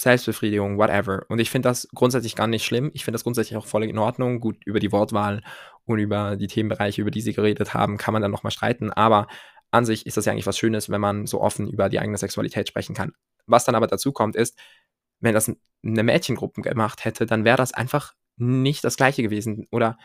Selbstbefriedigung, 0.00 0.78
whatever. 0.78 1.24
Und 1.28 1.40
ich 1.40 1.50
finde 1.50 1.68
das 1.68 1.88
grundsätzlich 1.94 2.36
gar 2.36 2.46
nicht 2.46 2.64
schlimm. 2.64 2.90
Ich 2.94 3.04
finde 3.04 3.16
das 3.16 3.24
grundsätzlich 3.24 3.56
auch 3.56 3.66
voll 3.66 3.84
in 3.84 3.98
Ordnung. 3.98 4.40
Gut, 4.40 4.56
über 4.64 4.80
die 4.80 4.92
Wortwahl 4.92 5.42
und 5.84 5.98
über 5.98 6.36
die 6.36 6.46
Themenbereiche, 6.46 7.00
über 7.00 7.10
die 7.10 7.20
sie 7.20 7.32
geredet 7.32 7.74
haben, 7.74 7.96
kann 7.96 8.12
man 8.12 8.22
dann 8.22 8.30
nochmal 8.30 8.52
streiten. 8.52 8.92
Aber 8.92 9.26
an 9.70 9.84
sich 9.84 10.06
ist 10.06 10.16
das 10.16 10.24
ja 10.24 10.32
eigentlich 10.32 10.46
was 10.46 10.58
Schönes, 10.58 10.88
wenn 10.90 11.00
man 11.00 11.26
so 11.26 11.40
offen 11.40 11.68
über 11.68 11.88
die 11.88 11.98
eigene 11.98 12.18
Sexualität 12.18 12.68
sprechen 12.68 12.94
kann. 12.94 13.12
Was 13.46 13.64
dann 13.64 13.74
aber 13.74 13.86
dazu 13.86 14.12
kommt, 14.12 14.36
ist, 14.36 14.58
wenn 15.20 15.34
das 15.34 15.48
eine 15.84 16.02
Mädchengruppe 16.02 16.62
gemacht 16.62 17.04
hätte, 17.04 17.26
dann 17.26 17.44
wäre 17.44 17.56
das 17.56 17.72
einfach 17.72 18.14
nicht 18.36 18.84
das 18.84 18.96
Gleiche 18.96 19.22
gewesen. 19.22 19.66
Oder 19.70 19.98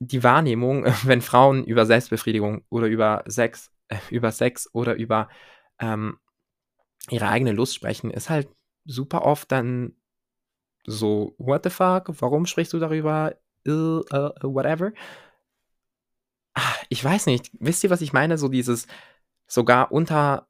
die 0.00 0.22
Wahrnehmung, 0.22 0.84
wenn 1.04 1.22
Frauen 1.22 1.64
über 1.64 1.86
Selbstbefriedigung 1.86 2.64
oder 2.68 2.86
über 2.86 3.24
Sex, 3.26 3.70
äh, 3.88 3.96
über 4.10 4.32
Sex 4.32 4.68
oder 4.72 4.94
über 4.94 5.28
ähm, 5.78 6.18
ihre 7.10 7.28
eigene 7.28 7.52
Lust 7.52 7.74
sprechen, 7.74 8.10
ist 8.10 8.30
halt 8.30 8.48
super 8.84 9.22
oft 9.22 9.50
dann 9.52 9.94
so, 10.84 11.34
what 11.38 11.64
the 11.64 11.70
fuck, 11.70 12.10
warum 12.20 12.46
sprichst 12.46 12.72
du 12.72 12.78
darüber, 12.78 13.36
uh, 13.66 14.00
uh, 14.12 14.30
whatever. 14.42 14.92
Ah, 16.54 16.74
ich 16.88 17.02
weiß 17.02 17.26
nicht. 17.26 17.50
Wisst 17.60 17.84
ihr, 17.84 17.90
was 17.90 18.00
ich 18.00 18.12
meine? 18.12 18.36
So 18.36 18.48
dieses 18.48 18.86
sogar 19.46 19.92
unter 19.92 20.48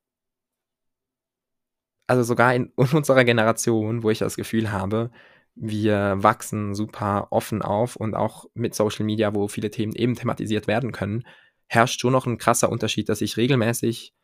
also 2.06 2.22
sogar 2.22 2.54
in 2.54 2.72
unserer 2.76 3.24
Generation, 3.24 4.02
wo 4.02 4.10
ich 4.10 4.18
das 4.18 4.36
Gefühl 4.36 4.70
habe, 4.70 5.10
wir 5.54 6.14
wachsen 6.18 6.74
super 6.74 7.28
offen 7.30 7.62
auf 7.62 7.96
und 7.96 8.14
auch 8.14 8.46
mit 8.54 8.74
Social 8.74 9.04
Media, 9.04 9.34
wo 9.34 9.48
viele 9.48 9.70
Themen 9.70 9.94
eben 9.94 10.14
thematisiert 10.14 10.66
werden 10.66 10.92
können, 10.92 11.24
herrscht 11.66 12.00
schon 12.00 12.12
noch 12.12 12.26
ein 12.26 12.38
krasser 12.38 12.70
Unterschied, 12.70 13.08
dass 13.08 13.20
ich 13.20 13.36
regelmäßig 13.36 14.14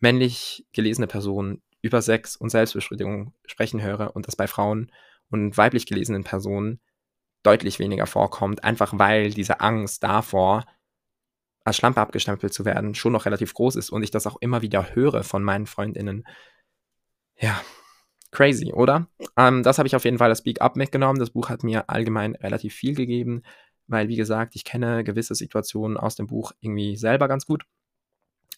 männlich 0.00 0.66
gelesene 0.72 1.06
Personen 1.06 1.62
über 1.82 2.00
Sex 2.00 2.36
und 2.36 2.50
Selbstbeschädigung 2.50 3.34
sprechen 3.46 3.82
höre 3.82 4.16
und 4.16 4.26
das 4.26 4.36
bei 4.36 4.46
Frauen 4.46 4.90
und 5.30 5.56
weiblich 5.56 5.86
gelesenen 5.86 6.24
Personen 6.24 6.80
deutlich 7.42 7.78
weniger 7.78 8.06
vorkommt, 8.06 8.64
einfach 8.64 8.92
weil 8.96 9.30
diese 9.30 9.60
Angst 9.60 10.02
davor, 10.02 10.64
als 11.64 11.76
Schlampe 11.76 12.00
abgestempelt 12.00 12.52
zu 12.52 12.64
werden, 12.64 12.94
schon 12.94 13.12
noch 13.12 13.26
relativ 13.26 13.54
groß 13.54 13.76
ist 13.76 13.90
und 13.90 14.02
ich 14.02 14.10
das 14.10 14.26
auch 14.26 14.36
immer 14.40 14.62
wieder 14.62 14.94
höre 14.94 15.22
von 15.24 15.42
meinen 15.42 15.66
Freundinnen. 15.66 16.24
Ja, 17.36 17.60
crazy, 18.30 18.72
oder? 18.72 19.08
Ähm, 19.36 19.62
das 19.62 19.78
habe 19.78 19.86
ich 19.86 19.96
auf 19.96 20.04
jeden 20.04 20.18
Fall 20.18 20.28
das 20.28 20.38
Speak 20.38 20.60
Up 20.60 20.76
mitgenommen. 20.76 21.18
Das 21.18 21.30
Buch 21.30 21.48
hat 21.48 21.64
mir 21.64 21.88
allgemein 21.88 22.34
relativ 22.36 22.74
viel 22.74 22.94
gegeben, 22.94 23.42
weil, 23.86 24.08
wie 24.08 24.16
gesagt, 24.16 24.54
ich 24.54 24.64
kenne 24.64 25.04
gewisse 25.04 25.34
Situationen 25.34 25.96
aus 25.96 26.14
dem 26.16 26.26
Buch 26.26 26.52
irgendwie 26.60 26.96
selber 26.96 27.28
ganz 27.28 27.46
gut. 27.46 27.64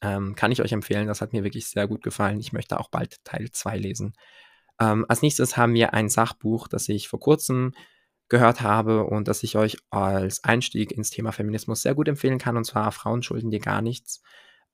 Ähm, 0.04 0.34
kann 0.34 0.52
ich 0.52 0.60
euch 0.60 0.72
empfehlen, 0.72 1.06
das 1.06 1.22
hat 1.22 1.32
mir 1.32 1.44
wirklich 1.44 1.66
sehr 1.66 1.88
gut 1.88 2.02
gefallen. 2.02 2.38
Ich 2.38 2.52
möchte 2.52 2.78
auch 2.78 2.90
bald 2.90 3.24
Teil 3.24 3.50
2 3.50 3.78
lesen. 3.78 4.12
Ähm, 4.78 5.06
als 5.08 5.22
nächstes 5.22 5.56
haben 5.56 5.72
wir 5.72 5.94
ein 5.94 6.10
Sachbuch, 6.10 6.68
das 6.68 6.88
ich 6.90 7.08
vor 7.08 7.20
kurzem 7.20 7.72
gehört 8.28 8.60
habe 8.60 9.04
und 9.04 9.28
das 9.28 9.42
ich 9.42 9.56
euch 9.56 9.78
als 9.90 10.44
Einstieg 10.44 10.92
ins 10.92 11.10
Thema 11.10 11.32
Feminismus 11.32 11.82
sehr 11.82 11.94
gut 11.94 12.08
empfehlen 12.08 12.38
kann, 12.38 12.56
und 12.56 12.64
zwar 12.64 12.92
Frauen 12.92 13.22
schulden 13.22 13.50
dir 13.50 13.60
gar 13.60 13.80
nichts. 13.80 14.22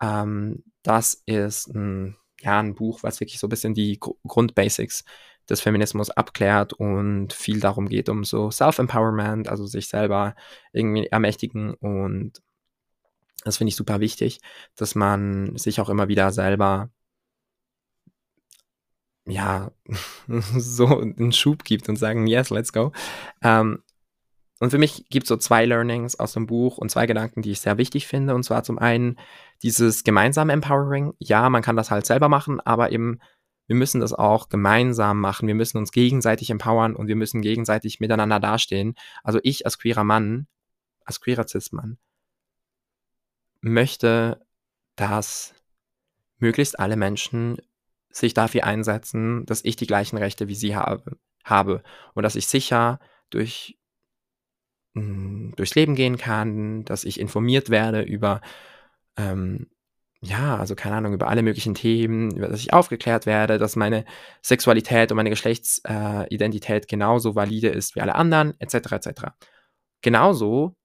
Ähm, 0.02 0.64
das 0.82 1.22
ist 1.26 1.68
ein, 1.68 2.16
ja, 2.40 2.58
ein 2.58 2.74
Buch, 2.74 3.02
was 3.02 3.20
wirklich 3.20 3.38
so 3.38 3.46
ein 3.46 3.50
bisschen 3.50 3.74
die 3.74 4.00
Gr 4.00 4.14
Grundbasics 4.26 5.04
des 5.48 5.60
Feminismus 5.60 6.10
abklärt 6.10 6.72
und 6.72 7.32
viel 7.32 7.60
darum 7.60 7.88
geht, 7.88 8.08
um 8.08 8.24
so 8.24 8.50
Self-Empowerment, 8.50 9.48
also 9.48 9.66
sich 9.66 9.88
selber 9.88 10.34
irgendwie 10.72 11.06
ermächtigen 11.06 11.74
und 11.74 12.40
das 13.44 13.56
finde 13.56 13.70
ich 13.70 13.76
super 13.76 14.00
wichtig, 14.00 14.40
dass 14.76 14.94
man 14.94 15.56
sich 15.56 15.80
auch 15.80 15.88
immer 15.88 16.08
wieder 16.08 16.30
selber 16.32 16.90
ja, 19.26 19.70
so 20.28 20.86
einen 20.86 21.32
Schub 21.32 21.64
gibt 21.64 21.88
und 21.88 21.96
sagen, 21.96 22.26
yes, 22.26 22.50
let's 22.50 22.72
go. 22.72 22.92
Ähm, 23.42 23.82
und 24.60 24.70
für 24.70 24.78
mich 24.78 25.06
gibt 25.08 25.24
es 25.24 25.28
so 25.28 25.36
zwei 25.38 25.64
Learnings 25.64 26.20
aus 26.20 26.34
dem 26.34 26.46
Buch 26.46 26.76
und 26.76 26.90
zwei 26.90 27.06
Gedanken, 27.06 27.40
die 27.40 27.52
ich 27.52 27.60
sehr 27.60 27.78
wichtig 27.78 28.06
finde. 28.06 28.34
Und 28.34 28.42
zwar 28.42 28.62
zum 28.62 28.78
einen 28.78 29.18
dieses 29.62 30.04
gemeinsame 30.04 30.52
Empowering. 30.52 31.14
Ja, 31.18 31.48
man 31.48 31.62
kann 31.62 31.76
das 31.76 31.90
halt 31.90 32.04
selber 32.04 32.28
machen, 32.28 32.60
aber 32.60 32.92
eben, 32.92 33.20
wir 33.68 33.76
müssen 33.76 34.00
das 34.02 34.12
auch 34.12 34.50
gemeinsam 34.50 35.18
machen. 35.20 35.48
Wir 35.48 35.54
müssen 35.54 35.78
uns 35.78 35.92
gegenseitig 35.92 36.50
empowern 36.50 36.94
und 36.94 37.06
wir 37.08 37.16
müssen 37.16 37.40
gegenseitig 37.40 38.00
miteinander 38.00 38.38
dastehen. 38.38 38.96
Also 39.22 39.40
ich 39.42 39.64
als 39.64 39.78
queerer 39.78 40.04
Mann, 40.04 40.46
als 41.06 41.20
queerer 41.20 41.48
Cis-Mann, 41.48 41.96
möchte, 43.60 44.44
dass 44.96 45.54
möglichst 46.38 46.78
alle 46.78 46.96
Menschen 46.96 47.58
sich 48.10 48.34
dafür 48.34 48.64
einsetzen, 48.64 49.46
dass 49.46 49.64
ich 49.64 49.76
die 49.76 49.86
gleichen 49.86 50.16
Rechte 50.18 50.48
wie 50.48 50.54
sie 50.54 50.74
habe, 50.74 51.18
habe 51.44 51.82
und 52.14 52.22
dass 52.22 52.36
ich 52.36 52.48
sicher 52.48 52.98
durch 53.30 53.78
mh, 54.94 55.02
hm, 55.02 55.54
durchs 55.56 55.74
Leben 55.74 55.94
gehen 55.94 56.16
kann, 56.16 56.84
dass 56.84 57.04
ich 57.04 57.20
informiert 57.20 57.70
werde 57.70 58.02
über 58.02 58.40
ähm, 59.16 59.68
ja, 60.22 60.58
also 60.58 60.74
keine 60.74 60.96
Ahnung, 60.96 61.14
über 61.14 61.28
alle 61.28 61.42
möglichen 61.42 61.74
Themen, 61.74 62.36
über 62.36 62.48
dass 62.48 62.60
ich 62.60 62.74
aufgeklärt 62.74 63.24
werde, 63.24 63.56
dass 63.58 63.74
meine 63.76 64.04
Sexualität 64.42 65.10
und 65.10 65.16
meine 65.16 65.30
Geschlechtsidentität 65.30 66.84
äh, 66.84 66.86
genauso 66.86 67.34
valide 67.34 67.68
ist 67.68 67.94
wie 67.96 68.02
alle 68.02 68.14
anderen, 68.14 68.58
etc. 68.60 68.92
etc. 68.92 69.10
Genauso, 70.02 70.76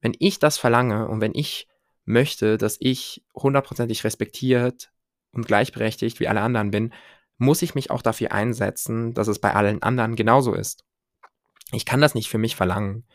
wenn 0.00 0.14
ich 0.18 0.38
das 0.38 0.56
verlange 0.58 1.08
und 1.08 1.20
wenn 1.20 1.34
ich 1.34 1.66
möchte, 2.10 2.58
dass 2.58 2.76
ich 2.80 3.24
hundertprozentig 3.34 4.04
respektiert 4.04 4.92
und 5.32 5.46
gleichberechtigt 5.46 6.20
wie 6.20 6.28
alle 6.28 6.40
anderen 6.40 6.70
bin, 6.70 6.92
muss 7.38 7.62
ich 7.62 7.74
mich 7.74 7.90
auch 7.90 8.02
dafür 8.02 8.32
einsetzen, 8.32 9.14
dass 9.14 9.28
es 9.28 9.38
bei 9.38 9.54
allen 9.54 9.82
anderen 9.82 10.16
genauso 10.16 10.54
ist. 10.54 10.84
Ich 11.72 11.86
kann 11.86 12.00
das 12.00 12.14
nicht 12.14 12.28
für 12.28 12.38
mich 12.38 12.56
verlangen 12.56 13.06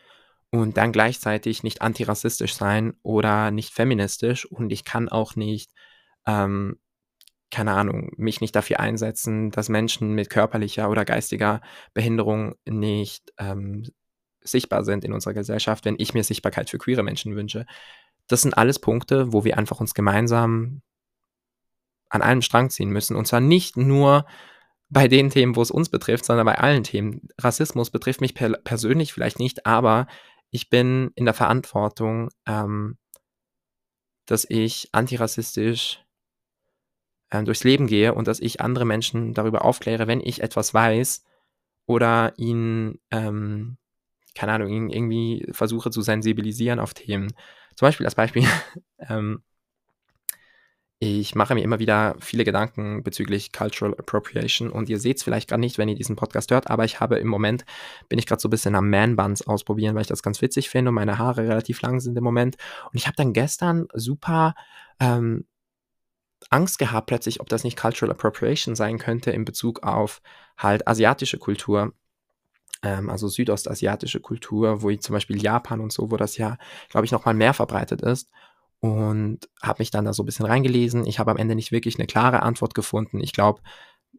und 0.50 0.76
dann 0.76 0.92
gleichzeitig 0.92 1.62
nicht 1.62 1.82
antirassistisch 1.82 2.54
sein 2.54 2.94
oder 3.02 3.50
nicht 3.50 3.72
feministisch 3.72 4.46
und 4.46 4.72
ich 4.72 4.84
kann 4.84 5.08
auch 5.08 5.36
nicht, 5.36 5.70
ähm, 6.26 6.78
keine 7.50 7.72
Ahnung, 7.72 8.10
mich 8.16 8.40
nicht 8.40 8.56
dafür 8.56 8.80
einsetzen, 8.80 9.50
dass 9.50 9.68
Menschen 9.68 10.12
mit 10.14 10.30
körperlicher 10.30 10.90
oder 10.90 11.04
geistiger 11.04 11.60
Behinderung 11.94 12.56
nicht 12.64 13.32
ähm, 13.38 13.84
sichtbar 14.40 14.84
sind 14.84 15.04
in 15.04 15.12
unserer 15.12 15.34
Gesellschaft, 15.34 15.84
wenn 15.84 15.96
ich 15.98 16.14
mir 16.14 16.24
Sichtbarkeit 16.24 16.70
für 16.70 16.78
queere 16.78 17.02
Menschen 17.02 17.36
wünsche. 17.36 17.66
Das 18.28 18.42
sind 18.42 18.56
alles 18.56 18.78
Punkte, 18.78 19.32
wo 19.32 19.44
wir 19.44 19.58
einfach 19.58 19.80
uns 19.80 19.94
gemeinsam 19.94 20.82
an 22.08 22.22
einem 22.22 22.42
Strang 22.42 22.70
ziehen 22.70 22.90
müssen. 22.90 23.16
Und 23.16 23.26
zwar 23.26 23.40
nicht 23.40 23.76
nur 23.76 24.26
bei 24.88 25.08
den 25.08 25.30
Themen, 25.30 25.56
wo 25.56 25.62
es 25.62 25.70
uns 25.70 25.88
betrifft, 25.88 26.24
sondern 26.24 26.46
bei 26.46 26.58
allen 26.58 26.84
Themen. 26.84 27.28
Rassismus 27.38 27.90
betrifft 27.90 28.20
mich 28.20 28.34
per 28.34 28.50
persönlich 28.58 29.12
vielleicht 29.12 29.38
nicht, 29.38 29.66
aber 29.66 30.06
ich 30.50 30.70
bin 30.70 31.10
in 31.16 31.24
der 31.24 31.34
Verantwortung, 31.34 32.30
ähm, 32.46 32.96
dass 34.26 34.46
ich 34.48 34.88
antirassistisch 34.92 36.04
äh, 37.30 37.42
durchs 37.42 37.64
Leben 37.64 37.86
gehe 37.86 38.14
und 38.14 38.28
dass 38.28 38.40
ich 38.40 38.60
andere 38.60 38.84
Menschen 38.84 39.34
darüber 39.34 39.64
aufkläre, 39.64 40.06
wenn 40.06 40.20
ich 40.20 40.42
etwas 40.42 40.72
weiß 40.72 41.24
oder 41.86 42.34
ihnen, 42.36 43.00
ähm, 43.10 43.78
keine 44.34 44.52
Ahnung, 44.52 44.68
ihn 44.68 44.90
irgendwie 44.90 45.46
versuche 45.50 45.90
zu 45.90 46.02
sensibilisieren 46.02 46.78
auf 46.78 46.94
Themen. 46.94 47.32
Zum 47.76 47.86
Beispiel 47.86 48.06
als 48.06 48.14
Beispiel, 48.14 48.44
ähm, 48.98 49.42
ich 50.98 51.34
mache 51.34 51.54
mir 51.54 51.62
immer 51.62 51.78
wieder 51.78 52.16
viele 52.20 52.44
Gedanken 52.44 53.02
bezüglich 53.02 53.52
Cultural 53.52 53.94
Appropriation 53.98 54.70
und 54.70 54.88
ihr 54.88 54.98
seht 54.98 55.18
es 55.18 55.22
vielleicht 55.22 55.48
gerade 55.50 55.60
nicht, 55.60 55.76
wenn 55.76 55.90
ihr 55.90 55.94
diesen 55.94 56.16
Podcast 56.16 56.50
hört, 56.50 56.70
aber 56.70 56.86
ich 56.86 57.00
habe 57.00 57.18
im 57.18 57.28
Moment, 57.28 57.66
bin 58.08 58.18
ich 58.18 58.26
gerade 58.26 58.40
so 58.40 58.48
ein 58.48 58.50
bisschen 58.50 58.74
am 58.74 58.88
Man-Buns 58.88 59.46
ausprobieren, 59.46 59.94
weil 59.94 60.02
ich 60.02 60.08
das 60.08 60.22
ganz 60.22 60.40
witzig 60.40 60.70
finde 60.70 60.88
und 60.88 60.94
meine 60.94 61.18
Haare 61.18 61.42
relativ 61.42 61.82
lang 61.82 62.00
sind 62.00 62.16
im 62.16 62.24
Moment. 62.24 62.56
Und 62.90 62.94
ich 62.94 63.06
habe 63.06 63.16
dann 63.16 63.34
gestern 63.34 63.88
super 63.92 64.54
ähm, 64.98 65.44
Angst 66.48 66.78
gehabt 66.78 67.08
plötzlich, 67.08 67.40
ob 67.40 67.50
das 67.50 67.62
nicht 67.62 67.78
Cultural 67.78 68.12
Appropriation 68.12 68.74
sein 68.74 68.98
könnte 68.98 69.30
in 69.32 69.44
Bezug 69.44 69.82
auf 69.82 70.22
halt 70.56 70.88
asiatische 70.88 71.38
Kultur 71.38 71.92
ähm, 72.86 73.10
also 73.10 73.26
südostasiatische 73.26 74.20
Kultur, 74.20 74.82
wo 74.82 74.90
ich 74.90 75.00
zum 75.00 75.12
Beispiel 75.12 75.42
Japan 75.42 75.80
und 75.80 75.92
so, 75.92 76.10
wo 76.10 76.16
das 76.16 76.36
ja, 76.36 76.56
glaube 76.88 77.04
ich, 77.04 77.12
noch 77.12 77.24
mal 77.24 77.34
mehr 77.34 77.52
verbreitet 77.52 78.02
ist 78.02 78.30
und 78.78 79.48
habe 79.60 79.80
mich 79.80 79.90
dann 79.90 80.04
da 80.04 80.12
so 80.12 80.22
ein 80.22 80.26
bisschen 80.26 80.46
reingelesen. 80.46 81.04
Ich 81.06 81.18
habe 81.18 81.32
am 81.32 81.36
Ende 81.36 81.56
nicht 81.56 81.72
wirklich 81.72 81.98
eine 81.98 82.06
klare 82.06 82.42
Antwort 82.42 82.74
gefunden. 82.74 83.20
Ich 83.20 83.32
glaube, 83.32 83.60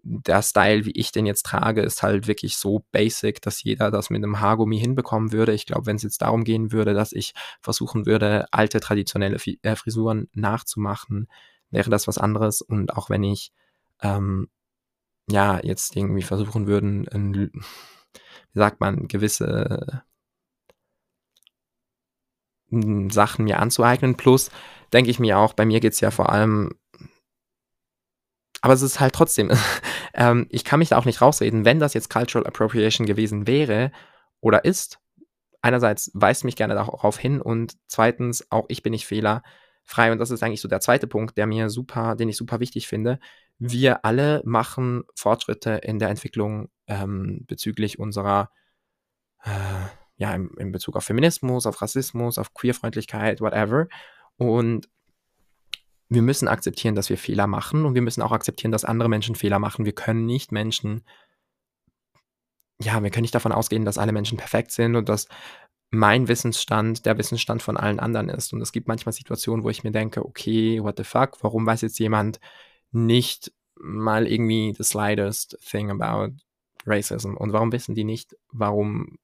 der 0.04 0.42
Style, 0.42 0.86
wie 0.86 0.92
ich 0.92 1.12
den 1.12 1.26
jetzt 1.26 1.46
trage, 1.46 1.82
ist 1.82 2.04
halt 2.04 2.28
wirklich 2.28 2.58
so 2.58 2.86
basic, 2.92 3.42
dass 3.42 3.64
jeder 3.64 3.90
das 3.90 4.10
mit 4.10 4.24
einem 4.24 4.40
Haargummi 4.40 4.80
hinbekommen 4.80 5.32
würde. 5.32 5.54
Ich 5.54 5.66
glaube, 5.66 5.86
wenn 5.86 5.96
es 5.96 6.04
jetzt 6.04 6.22
darum 6.22 6.44
gehen 6.44 6.72
würde, 6.72 6.94
dass 6.94 7.14
ich 7.14 7.34
versuchen 7.62 8.06
würde, 8.06 8.46
alte 8.52 8.80
traditionelle 8.80 9.38
äh, 9.64 9.76
Frisuren 9.76 10.30
nachzumachen, 10.34 11.28
wäre 11.70 11.90
das 11.90 12.08
was 12.08 12.18
anderes. 12.18 12.62
Und 12.62 12.94
auch 12.96 13.10
wenn 13.10 13.24
ich 13.24 13.52
ähm, 14.02 14.50
ja 15.30 15.60
jetzt 15.64 15.96
irgendwie 15.96 16.22
versuchen 16.22 16.68
würden, 16.68 17.06
wie 18.54 18.60
sagt 18.60 18.80
man, 18.80 19.08
gewisse 19.08 20.04
Sachen 22.70 23.46
mir 23.46 23.60
anzueignen. 23.60 24.16
Plus 24.16 24.52
denke 24.94 25.10
ich 25.10 25.20
mir 25.20 25.38
auch, 25.38 25.54
bei 25.54 25.66
mir 25.66 25.80
geht 25.80 25.94
es 25.94 26.02
ja 26.02 26.12
vor 26.12 26.30
allem, 26.30 26.74
aber 28.62 28.74
es 28.74 28.82
ist 28.82 29.00
halt 29.00 29.14
trotzdem, 29.14 29.52
ähm, 30.14 30.48
ich 30.50 30.64
kann 30.64 30.80
mich 30.80 30.90
da 30.90 30.98
auch 30.98 31.06
nicht 31.06 31.22
rausreden, 31.22 31.66
wenn 31.66 31.80
das 31.80 31.94
jetzt 31.94 32.10
Cultural 32.10 32.48
Appropriation 32.48 33.06
gewesen 33.06 33.48
wäre 33.48 33.92
oder 34.42 34.66
ist. 34.66 35.00
Einerseits 35.62 36.12
weist 36.14 36.44
mich 36.44 36.56
gerne 36.56 36.76
darauf 36.76 37.18
hin 37.18 37.42
und 37.42 37.74
zweitens 37.88 38.52
auch 38.52 38.66
ich 38.70 38.84
bin 38.84 38.92
nicht 38.92 39.08
fehlerfrei 39.08 40.12
und 40.12 40.20
das 40.20 40.32
ist 40.32 40.44
eigentlich 40.44 40.62
so 40.62 40.68
der 40.68 40.82
zweite 40.82 41.08
Punkt, 41.08 41.38
der 41.38 41.48
mir 41.48 41.70
super, 41.70 42.16
den 42.16 42.30
ich 42.30 42.38
super 42.38 42.60
wichtig 42.60 42.88
finde. 42.88 43.20
Wir 43.58 44.06
alle 44.06 44.42
machen 44.46 45.04
Fortschritte 45.16 45.72
in 45.72 46.00
der 46.00 46.10
Entwicklung 46.10 46.70
ähm, 46.88 47.46
bezüglich 47.48 48.00
unserer 48.00 48.50
äh, 49.44 49.50
ja, 50.18 50.34
in, 50.34 50.50
in 50.58 50.72
Bezug 50.72 50.96
auf 50.96 51.06
Feminismus, 51.06 51.66
auf 51.66 51.82
Rassismus, 51.82 52.38
auf 52.38 52.54
Queerfreundlichkeit, 52.54 53.40
whatever. 53.40 53.88
Und 54.38 54.90
wir 56.10 56.22
müssen 56.22 56.48
akzeptieren, 56.48 56.96
dass 56.96 57.10
wir 57.10 57.18
Fehler 57.18 57.48
machen 57.48 57.86
und 57.86 57.94
wir 57.94 58.02
müssen 58.02 58.22
auch 58.22 58.32
akzeptieren, 58.32 58.72
dass 58.72 58.86
andere 58.86 59.10
Menschen 59.10 59.36
Fehler 59.36 59.60
machen. 59.60 59.86
Wir 59.86 59.94
können 59.94 60.26
nicht 60.26 60.52
Menschen, 60.52 61.04
ja, 62.82 63.02
wir 63.04 63.10
können 63.10 63.24
nicht 63.24 63.36
davon 63.36 63.52
ausgehen, 63.52 63.86
dass 63.86 63.98
alle 63.98 64.12
Menschen 64.12 64.38
perfekt 64.38 64.72
sind 64.72 64.96
und 64.96 65.10
dass 65.10 65.28
mein 65.90 66.28
Wissensstand 66.28 67.06
der 67.06 67.18
Wissensstand 67.18 67.62
von 67.62 67.78
allen 67.78 68.00
anderen 68.00 68.30
ist. 68.30 68.54
Und 68.54 68.62
es 68.62 68.72
gibt 68.72 68.88
manchmal 68.88 69.14
Situationen, 69.14 69.64
wo 69.64 69.70
ich 69.70 69.84
mir 69.84 69.92
denke, 69.92 70.26
okay, 70.26 70.82
what 70.82 70.98
the 70.98 71.04
fuck, 71.04 71.38
warum 71.44 71.66
weiß 71.66 71.82
jetzt 71.82 72.00
jemand 72.00 72.40
nicht 72.92 73.52
mal 73.76 74.28
irgendwie 74.28 74.74
the 74.78 74.84
slightest 74.84 75.58
thing 75.62 75.92
about 75.92 76.34
Racism? 76.88 77.36
Und 77.36 77.54
warum 77.54 77.72
wissen 77.72 77.96
die 77.96 78.04
nicht, 78.04 78.36
warum 78.52 79.18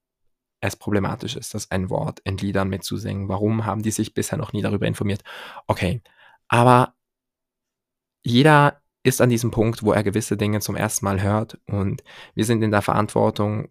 es 0.61 0.75
problematisch 0.75 1.35
ist, 1.35 1.53
das 1.53 1.71
ein 1.71 1.89
Wort 1.89 2.19
in 2.23 2.37
Liedern 2.37 2.69
mitzusingen? 2.69 3.27
Warum 3.29 3.65
haben 3.65 3.83
die 3.83 3.91
sich 3.91 4.13
bisher 4.13 4.37
noch 4.37 4.53
nie 4.53 4.61
darüber 4.61 4.87
informiert? 4.87 5.23
Okay, 5.67 6.01
aber 6.47 6.95
jeder 8.23 8.81
ist 9.03 9.21
an 9.21 9.29
diesem 9.29 9.51
Punkt, 9.51 9.83
wo 9.83 9.91
er 9.91 10.03
gewisse 10.03 10.37
Dinge 10.37 10.61
zum 10.61 10.75
ersten 10.75 11.05
Mal 11.05 11.21
hört 11.21 11.59
und 11.67 12.03
wir 12.35 12.45
sind 12.45 12.61
in 12.61 12.71
der 12.71 12.81
Verantwortung, 12.81 13.69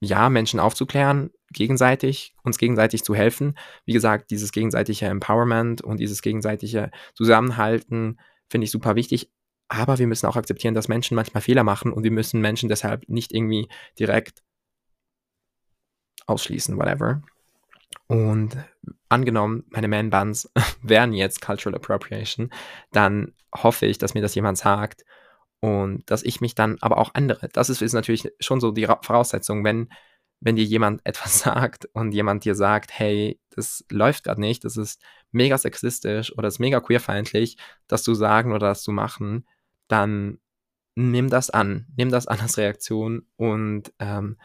ja, 0.00 0.28
Menschen 0.28 0.60
aufzuklären, 0.60 1.30
gegenseitig, 1.52 2.34
uns 2.42 2.58
gegenseitig 2.58 3.04
zu 3.04 3.14
helfen. 3.14 3.56
Wie 3.84 3.92
gesagt, 3.92 4.30
dieses 4.30 4.52
gegenseitige 4.52 5.06
Empowerment 5.06 5.82
und 5.82 6.00
dieses 6.00 6.22
gegenseitige 6.22 6.90
Zusammenhalten 7.14 8.18
finde 8.50 8.66
ich 8.66 8.70
super 8.70 8.94
wichtig. 8.94 9.30
Aber 9.68 9.98
wir 9.98 10.06
müssen 10.06 10.26
auch 10.26 10.36
akzeptieren, 10.36 10.74
dass 10.74 10.88
Menschen 10.88 11.16
manchmal 11.16 11.42
Fehler 11.42 11.64
machen 11.64 11.92
und 11.92 12.04
wir 12.04 12.12
müssen 12.12 12.40
Menschen 12.40 12.68
deshalb 12.68 13.08
nicht 13.08 13.32
irgendwie 13.32 13.68
direkt 13.98 14.42
ausschließen, 16.26 16.76
whatever. 16.76 17.22
Und 18.08 18.56
angenommen, 19.08 19.64
meine 19.70 19.88
Man-Buns 19.88 20.50
wären 20.82 21.12
jetzt 21.12 21.40
Cultural 21.40 21.76
Appropriation, 21.76 22.50
dann 22.92 23.32
hoffe 23.54 23.86
ich, 23.86 23.98
dass 23.98 24.14
mir 24.14 24.22
das 24.22 24.34
jemand 24.34 24.58
sagt 24.58 25.04
und 25.60 26.08
dass 26.10 26.22
ich 26.22 26.40
mich 26.40 26.54
dann 26.54 26.76
aber 26.80 26.98
auch 26.98 27.14
andere. 27.14 27.48
Das 27.48 27.70
ist, 27.70 27.82
ist 27.82 27.94
natürlich 27.94 28.30
schon 28.40 28.60
so 28.60 28.70
die 28.70 28.86
Voraussetzung, 28.86 29.64
wenn, 29.64 29.88
wenn 30.40 30.56
dir 30.56 30.64
jemand 30.64 31.00
etwas 31.04 31.40
sagt 31.40 31.86
und 31.92 32.12
jemand 32.12 32.44
dir 32.44 32.54
sagt, 32.54 32.90
hey, 32.92 33.40
das 33.50 33.84
läuft 33.90 34.24
gerade 34.24 34.40
nicht, 34.40 34.64
das 34.64 34.76
ist 34.76 35.02
mega 35.32 35.58
sexistisch 35.58 36.32
oder 36.32 36.42
das 36.42 36.54
ist 36.54 36.60
mega 36.60 36.80
queerfeindlich, 36.80 37.56
das 37.88 38.02
zu 38.04 38.14
sagen 38.14 38.52
oder 38.52 38.68
das 38.68 38.82
zu 38.82 38.92
machen, 38.92 39.46
dann 39.88 40.38
nimm 40.94 41.28
das 41.28 41.50
an, 41.50 41.86
nimm 41.96 42.10
das 42.10 42.26
an 42.26 42.40
als 42.40 42.56
Reaktion 42.56 43.26
und 43.36 43.92
ähm, 43.98 44.38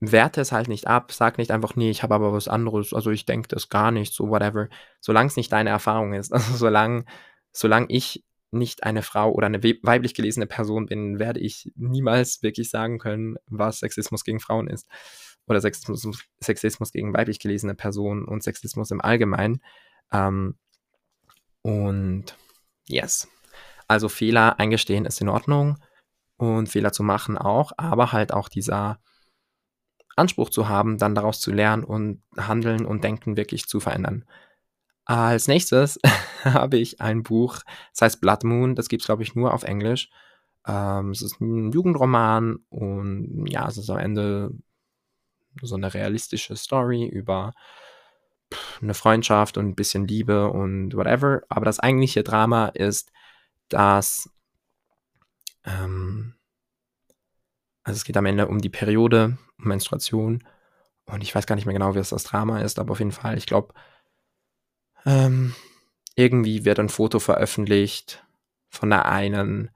werte 0.00 0.40
es 0.40 0.52
halt 0.52 0.68
nicht 0.68 0.86
ab, 0.86 1.12
sag 1.12 1.38
nicht 1.38 1.50
einfach, 1.50 1.76
nee, 1.76 1.90
ich 1.90 2.02
habe 2.02 2.14
aber 2.14 2.32
was 2.32 2.48
anderes, 2.48 2.92
also 2.92 3.10
ich 3.10 3.24
denke 3.24 3.48
das 3.48 3.68
gar 3.68 3.90
nicht, 3.90 4.14
so 4.14 4.28
whatever, 4.28 4.68
solange 5.00 5.28
es 5.28 5.36
nicht 5.36 5.52
deine 5.52 5.70
Erfahrung 5.70 6.12
ist. 6.12 6.32
Also 6.38 6.56
solange, 6.56 7.04
solange 7.52 7.86
ich 7.88 8.24
nicht 8.50 8.84
eine 8.84 9.02
Frau 9.02 9.32
oder 9.32 9.46
eine 9.46 9.62
weiblich 9.62 10.14
gelesene 10.14 10.46
Person 10.46 10.86
bin, 10.86 11.18
werde 11.18 11.40
ich 11.40 11.70
niemals 11.76 12.42
wirklich 12.42 12.70
sagen 12.70 12.98
können, 12.98 13.36
was 13.46 13.80
Sexismus 13.80 14.24
gegen 14.24 14.40
Frauen 14.40 14.68
ist. 14.68 14.86
Oder 15.46 15.60
Sexismus, 15.60 16.18
Sexismus 16.42 16.92
gegen 16.92 17.12
weiblich 17.14 17.40
gelesene 17.40 17.74
Personen 17.74 18.24
und 18.24 18.42
Sexismus 18.42 18.90
im 18.90 19.00
Allgemeinen. 19.00 19.62
Ähm, 20.12 20.56
und 21.62 22.36
yes. 22.86 23.28
Also 23.88 24.08
Fehler 24.08 24.60
eingestehen 24.60 25.06
ist 25.06 25.20
in 25.20 25.28
Ordnung 25.28 25.78
und 26.36 26.68
Fehler 26.68 26.92
zu 26.92 27.02
machen 27.02 27.36
auch, 27.36 27.72
aber 27.76 28.12
halt 28.12 28.32
auch 28.32 28.48
dieser 28.48 29.00
Anspruch 30.14 30.50
zu 30.50 30.68
haben, 30.68 30.98
dann 30.98 31.14
daraus 31.14 31.40
zu 31.40 31.50
lernen 31.50 31.84
und 31.84 32.22
Handeln 32.36 32.84
und 32.86 33.02
Denken 33.02 33.36
wirklich 33.36 33.66
zu 33.66 33.80
verändern. 33.80 34.24
Als 35.04 35.48
nächstes 35.48 35.98
habe 36.44 36.76
ich 36.76 37.00
ein 37.00 37.22
Buch, 37.22 37.60
das 37.92 38.02
heißt 38.02 38.20
Blood 38.20 38.44
Moon, 38.44 38.74
das 38.74 38.88
gibt 38.88 39.02
es, 39.02 39.06
glaube 39.06 39.22
ich, 39.22 39.34
nur 39.34 39.54
auf 39.54 39.62
Englisch. 39.62 40.10
Ähm, 40.66 41.10
es 41.10 41.22
ist 41.22 41.40
ein 41.40 41.72
Jugendroman 41.72 42.58
und 42.68 43.46
ja, 43.48 43.66
es 43.66 43.78
ist 43.78 43.88
am 43.88 43.98
Ende 43.98 44.50
so 45.62 45.76
eine 45.76 45.94
realistische 45.94 46.56
Story 46.56 47.06
über 47.06 47.54
eine 48.82 48.94
Freundschaft 48.94 49.56
und 49.56 49.66
ein 49.66 49.74
bisschen 49.74 50.06
Liebe 50.06 50.50
und 50.50 50.94
whatever. 50.94 51.42
Aber 51.48 51.64
das 51.64 51.80
eigentliche 51.80 52.22
Drama 52.22 52.66
ist, 52.68 53.10
dass 53.68 54.30
ähm, 55.64 56.34
also 57.88 57.96
es 57.96 58.04
geht 58.04 58.18
am 58.18 58.26
Ende 58.26 58.48
um 58.48 58.60
die 58.60 58.68
Periode, 58.68 59.38
um 59.58 59.68
Menstruation. 59.68 60.44
Und 61.06 61.22
ich 61.22 61.34
weiß 61.34 61.46
gar 61.46 61.56
nicht 61.56 61.64
mehr 61.64 61.72
genau, 61.72 61.94
wie 61.94 61.98
es 61.98 62.10
das 62.10 62.22
Drama 62.22 62.60
ist, 62.60 62.78
aber 62.78 62.92
auf 62.92 62.98
jeden 62.98 63.12
Fall, 63.12 63.38
ich 63.38 63.46
glaube, 63.46 63.72
ähm, 65.06 65.54
irgendwie 66.14 66.66
wird 66.66 66.78
ein 66.80 66.90
Foto 66.90 67.18
veröffentlicht 67.18 68.22
von 68.68 68.90
der 68.90 69.06
einen, 69.06 69.70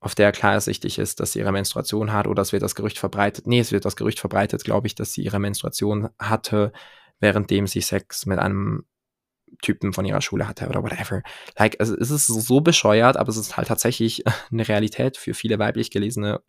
auf 0.00 0.16
der 0.16 0.32
klar 0.32 0.54
ersichtlich 0.54 0.98
ist, 0.98 1.20
dass 1.20 1.32
sie 1.32 1.38
ihre 1.38 1.52
Menstruation 1.52 2.12
hat, 2.12 2.26
oder 2.26 2.42
es 2.42 2.52
wird 2.52 2.64
das 2.64 2.74
Gerücht 2.74 2.98
verbreitet. 2.98 3.46
Nee, 3.46 3.60
es 3.60 3.70
wird 3.70 3.84
das 3.84 3.94
Gerücht 3.94 4.18
verbreitet, 4.18 4.64
glaube 4.64 4.88
ich, 4.88 4.96
dass 4.96 5.12
sie 5.12 5.22
ihre 5.22 5.38
Menstruation 5.38 6.08
hatte, 6.18 6.72
währenddem 7.20 7.68
sie 7.68 7.80
Sex 7.80 8.26
mit 8.26 8.40
einem 8.40 8.86
Typen 9.62 9.92
von 9.92 10.04
ihrer 10.04 10.20
Schule 10.20 10.48
hatte 10.48 10.68
oder 10.68 10.82
whatever. 10.82 11.22
Like, 11.58 11.76
also 11.80 11.96
es 11.96 12.10
ist 12.10 12.26
so 12.26 12.60
bescheuert, 12.60 13.16
aber 13.16 13.28
es 13.28 13.36
ist 13.36 13.56
halt 13.56 13.68
tatsächlich 13.68 14.24
eine 14.50 14.66
Realität 14.66 15.16
für 15.16 15.34
viele 15.34 15.58
weiblich 15.58 15.90
gelesene 15.90 16.42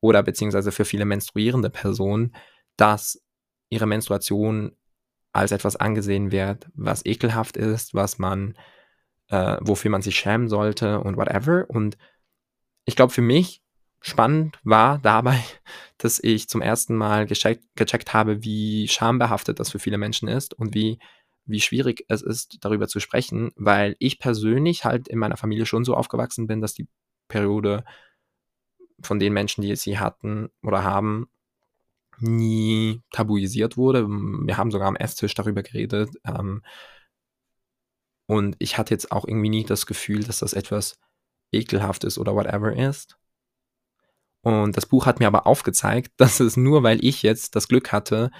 oder 0.00 0.22
beziehungsweise 0.22 0.72
für 0.72 0.84
viele 0.84 1.04
menstruierende 1.04 1.70
Personen, 1.70 2.34
dass 2.76 3.22
ihre 3.70 3.86
Menstruation 3.86 4.76
als 5.32 5.52
etwas 5.52 5.76
angesehen 5.76 6.30
wird, 6.32 6.68
was 6.74 7.04
ekelhaft 7.04 7.56
ist, 7.56 7.94
was 7.94 8.18
man, 8.18 8.56
äh, 9.28 9.56
wofür 9.60 9.90
man 9.90 10.02
sich 10.02 10.16
schämen 10.16 10.48
sollte 10.48 11.00
und 11.00 11.16
whatever. 11.16 11.66
Und 11.68 11.98
ich 12.84 12.96
glaube, 12.96 13.12
für 13.12 13.22
mich 13.22 13.62
spannend 14.00 14.58
war 14.62 14.98
dabei, 14.98 15.42
dass 15.98 16.22
ich 16.22 16.48
zum 16.48 16.62
ersten 16.62 16.96
Mal 16.96 17.26
gecheckt, 17.26 17.64
gecheckt 17.74 18.14
habe, 18.14 18.44
wie 18.44 18.88
schambehaftet 18.88 19.60
das 19.60 19.70
für 19.70 19.78
viele 19.78 19.98
Menschen 19.98 20.28
ist 20.28 20.54
und 20.54 20.74
wie, 20.74 20.98
wie 21.46 21.60
schwierig 21.60 22.04
es 22.08 22.22
ist, 22.22 22.58
darüber 22.60 22.88
zu 22.88 23.00
sprechen, 23.00 23.52
weil 23.56 23.96
ich 23.98 24.18
persönlich 24.18 24.84
halt 24.84 25.08
in 25.08 25.18
meiner 25.18 25.36
Familie 25.36 25.66
schon 25.66 25.84
so 25.84 25.94
aufgewachsen 25.94 26.46
bin, 26.46 26.60
dass 26.60 26.74
die 26.74 26.88
Periode 27.28 27.84
von 29.00 29.18
den 29.18 29.32
Menschen, 29.32 29.62
die 29.62 29.74
sie 29.76 29.98
hatten 29.98 30.50
oder 30.62 30.84
haben, 30.84 31.28
nie 32.18 33.02
tabuisiert 33.10 33.76
wurde. 33.76 34.06
Wir 34.08 34.56
haben 34.56 34.70
sogar 34.70 34.88
am 34.88 34.96
Esstisch 34.96 35.34
darüber 35.34 35.62
geredet. 35.62 36.10
Ähm, 36.24 36.62
und 38.26 38.56
ich 38.58 38.78
hatte 38.78 38.94
jetzt 38.94 39.12
auch 39.12 39.26
irgendwie 39.26 39.50
nie 39.50 39.64
das 39.64 39.86
Gefühl, 39.86 40.24
dass 40.24 40.40
das 40.40 40.52
etwas 40.52 40.98
ekelhaftes 41.52 42.18
oder 42.18 42.34
whatever 42.34 42.74
ist. 42.74 43.18
Und 44.42 44.76
das 44.76 44.86
Buch 44.86 45.06
hat 45.06 45.20
mir 45.20 45.26
aber 45.26 45.46
aufgezeigt, 45.46 46.12
dass 46.16 46.40
es 46.40 46.56
nur, 46.56 46.82
weil 46.82 47.04
ich 47.04 47.22
jetzt 47.22 47.56
das 47.56 47.68
Glück 47.68 47.92
hatte, 47.92 48.30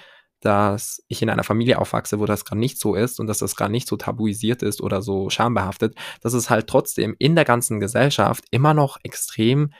dass 0.41 1.03
ich 1.07 1.21
in 1.21 1.29
einer 1.29 1.43
Familie 1.43 1.79
aufwachse, 1.79 2.19
wo 2.19 2.25
das 2.25 2.45
gerade 2.45 2.59
nicht 2.59 2.79
so 2.79 2.95
ist 2.95 3.19
und 3.19 3.27
dass 3.27 3.39
das 3.39 3.55
gerade 3.55 3.71
nicht 3.71 3.87
so 3.87 3.97
tabuisiert 3.97 4.61
ist 4.61 4.81
oder 4.81 5.01
so 5.01 5.29
schambehaftet, 5.29 5.95
dass 6.21 6.33
es 6.33 6.49
halt 6.49 6.67
trotzdem 6.67 7.15
in 7.17 7.35
der 7.35 7.45
ganzen 7.45 7.79
Gesellschaft 7.79 8.45
immer 8.51 8.73
noch 8.73 8.97
extrem 9.03 9.71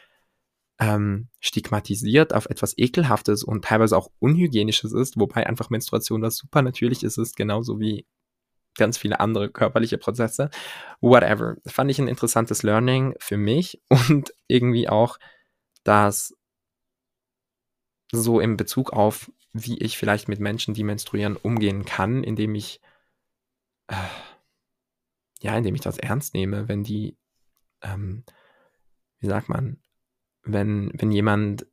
ähm, 0.80 1.30
stigmatisiert 1.40 2.34
auf 2.34 2.48
etwas 2.50 2.78
Ekelhaftes 2.78 3.44
und 3.44 3.66
teilweise 3.66 3.98
auch 3.98 4.10
Unhygienisches 4.20 4.94
ist, 4.94 5.20
wobei 5.20 5.48
einfach 5.48 5.70
Menstruation 5.70 6.22
was 6.22 6.38
super 6.38 6.62
Natürliches 6.62 7.18
ist, 7.18 7.36
genauso 7.36 7.80
wie 7.80 8.06
ganz 8.78 8.98
viele 8.98 9.20
andere 9.20 9.50
körperliche 9.50 9.98
Prozesse. 9.98 10.50
Whatever. 11.02 11.56
Fand 11.66 11.92
ich 11.92 12.00
ein 12.00 12.08
interessantes 12.08 12.64
Learning 12.64 13.16
für 13.20 13.38
mich 13.38 13.82
und 13.90 14.34
irgendwie 14.48 14.88
auch, 14.88 15.18
dass 15.84 16.34
so 18.12 18.40
im 18.40 18.56
Bezug 18.56 18.94
auf, 18.94 19.32
wie 19.66 19.78
ich 19.80 19.98
vielleicht 19.98 20.28
mit 20.28 20.40
Menschen, 20.40 20.74
die 20.74 20.84
menstruieren, 20.84 21.36
umgehen 21.36 21.86
kann, 21.86 22.24
indem 22.24 22.56
ich, 22.56 22.82
äh, 23.88 23.96
ja, 25.42 25.58
indem 25.58 25.76
ich 25.76 25.82
das 25.82 25.98
ernst 25.98 26.34
nehme, 26.34 26.68
wenn 26.68 26.84
die, 26.84 27.18
ähm, 27.82 28.24
wie 29.20 29.28
sagt 29.28 29.50
man, 29.50 29.82
wenn, 30.44 30.92
wenn 30.94 31.12
jemand 31.12 31.68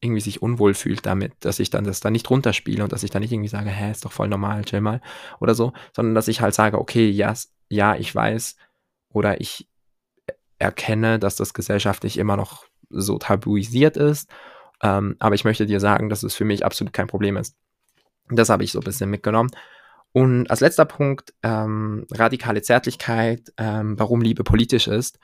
irgendwie 0.00 0.20
sich 0.20 0.42
unwohl 0.42 0.74
fühlt 0.74 1.06
damit, 1.06 1.32
dass 1.40 1.58
ich 1.58 1.70
dann 1.70 1.84
das 1.84 2.00
dann 2.00 2.12
nicht 2.12 2.28
runterspiele 2.28 2.82
und 2.82 2.92
dass 2.92 3.02
ich 3.02 3.10
dann 3.10 3.22
nicht 3.22 3.32
irgendwie 3.32 3.48
sage, 3.48 3.70
hä, 3.70 3.90
ist 3.90 4.04
doch 4.04 4.12
voll 4.12 4.28
normal, 4.28 4.64
chill 4.64 4.80
mal 4.80 5.00
oder 5.40 5.54
so, 5.54 5.72
sondern 5.94 6.14
dass 6.14 6.28
ich 6.28 6.40
halt 6.40 6.54
sage, 6.54 6.78
okay, 6.78 7.08
ja, 7.08 7.34
ja, 7.68 7.96
ich 7.96 8.14
weiß 8.14 8.56
oder 9.08 9.40
ich 9.40 9.68
erkenne, 10.58 11.18
dass 11.18 11.36
das 11.36 11.54
gesellschaftlich 11.54 12.18
immer 12.18 12.36
noch 12.36 12.66
so 12.88 13.18
tabuisiert 13.18 13.96
ist, 13.96 14.30
ähm, 14.82 15.16
aber 15.18 15.34
ich 15.34 15.44
möchte 15.44 15.66
dir 15.66 15.80
sagen, 15.80 16.08
dass 16.08 16.22
es 16.22 16.34
für 16.34 16.44
mich 16.44 16.64
absolut 16.64 16.92
kein 16.92 17.06
Problem 17.06 17.36
ist. 17.36 17.56
Das 18.30 18.48
habe 18.48 18.64
ich 18.64 18.72
so 18.72 18.80
ein 18.80 18.84
bisschen 18.84 19.10
mitgenommen. 19.10 19.50
Und 20.12 20.50
als 20.50 20.60
letzter 20.60 20.86
Punkt, 20.86 21.34
ähm, 21.42 22.06
radikale 22.10 22.62
Zärtlichkeit, 22.62 23.52
ähm, 23.58 23.98
warum 23.98 24.22
Liebe 24.22 24.44
politisch 24.44 24.88
ist 24.88 25.18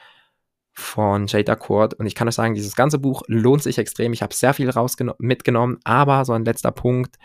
von 0.75 1.27
Jada 1.27 1.57
Court. 1.57 1.95
Und 1.95 2.07
ich 2.07 2.15
kann 2.15 2.29
euch 2.29 2.35
sagen, 2.35 2.55
dieses 2.55 2.77
ganze 2.77 2.99
Buch 2.99 3.23
lohnt 3.27 3.63
sich 3.63 3.79
extrem. 3.79 4.13
Ich 4.13 4.23
habe 4.23 4.35
sehr 4.35 4.55
viel 4.55 4.71
mitgenommen, 5.19 5.79
aber 5.85 6.25
so 6.25 6.33
ein 6.33 6.45
letzter 6.45 6.73
Punkt, 6.73 7.17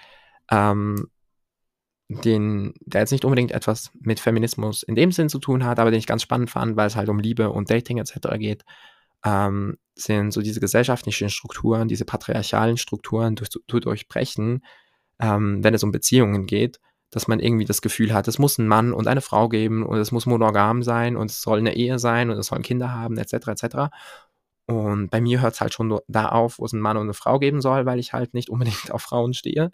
ähm, 0.49 1.07
den, 2.09 2.73
der 2.85 3.01
jetzt 3.01 3.11
nicht 3.11 3.25
unbedingt 3.25 3.51
etwas 3.51 3.91
mit 3.99 4.19
Feminismus 4.19 4.83
in 4.83 4.95
dem 4.95 5.11
Sinn 5.11 5.29
zu 5.29 5.39
tun 5.39 5.65
hat, 5.65 5.79
aber 5.79 5.91
den 5.91 5.99
ich 5.99 6.07
ganz 6.07 6.21
spannend 6.21 6.49
fand, 6.49 6.77
weil 6.77 6.87
es 6.87 6.95
halt 6.95 7.09
um 7.09 7.19
Liebe 7.19 7.49
und 7.49 7.69
Dating 7.69 7.97
etc. 7.97 8.37
geht. 8.37 8.63
Ähm, 9.25 9.77
sind 9.95 10.31
so 10.31 10.41
diese 10.41 10.59
gesellschaftlichen 10.59 11.29
Strukturen, 11.29 11.87
diese 11.87 12.05
patriarchalen 12.05 12.77
Strukturen 12.77 13.35
durch, 13.35 13.49
zu 13.49 13.59
durchbrechen, 13.65 14.63
ähm, 15.19 15.63
wenn 15.63 15.73
es 15.73 15.83
um 15.83 15.91
Beziehungen 15.91 16.45
geht, 16.45 16.79
dass 17.09 17.27
man 17.27 17.39
irgendwie 17.39 17.65
das 17.65 17.81
Gefühl 17.81 18.13
hat, 18.13 18.27
es 18.27 18.37
muss 18.37 18.57
ein 18.57 18.67
Mann 18.67 18.93
und 18.93 19.07
eine 19.07 19.21
Frau 19.21 19.49
geben 19.49 19.85
und 19.85 19.97
es 19.97 20.11
muss 20.11 20.25
monogam 20.25 20.83
sein 20.83 21.15
und 21.15 21.31
es 21.31 21.41
soll 21.41 21.59
eine 21.59 21.75
Ehe 21.75 21.99
sein 21.99 22.29
und 22.29 22.37
es 22.37 22.47
sollen 22.47 22.63
Kinder 22.63 22.93
haben, 22.93 23.17
etc. 23.17 23.47
etc. 23.47 23.75
Und 24.67 25.09
bei 25.09 25.21
mir 25.21 25.41
hört 25.41 25.53
es 25.53 25.61
halt 25.61 25.73
schon 25.73 25.97
da 26.07 26.29
auf, 26.29 26.59
wo 26.59 26.65
es 26.65 26.73
einen 26.73 26.81
Mann 26.81 26.97
und 26.97 27.03
eine 27.03 27.13
Frau 27.13 27.39
geben 27.39 27.61
soll, 27.61 27.85
weil 27.85 27.99
ich 27.99 28.13
halt 28.13 28.33
nicht 28.33 28.49
unbedingt 28.49 28.91
auf 28.91 29.01
Frauen 29.01 29.33
stehe. 29.33 29.71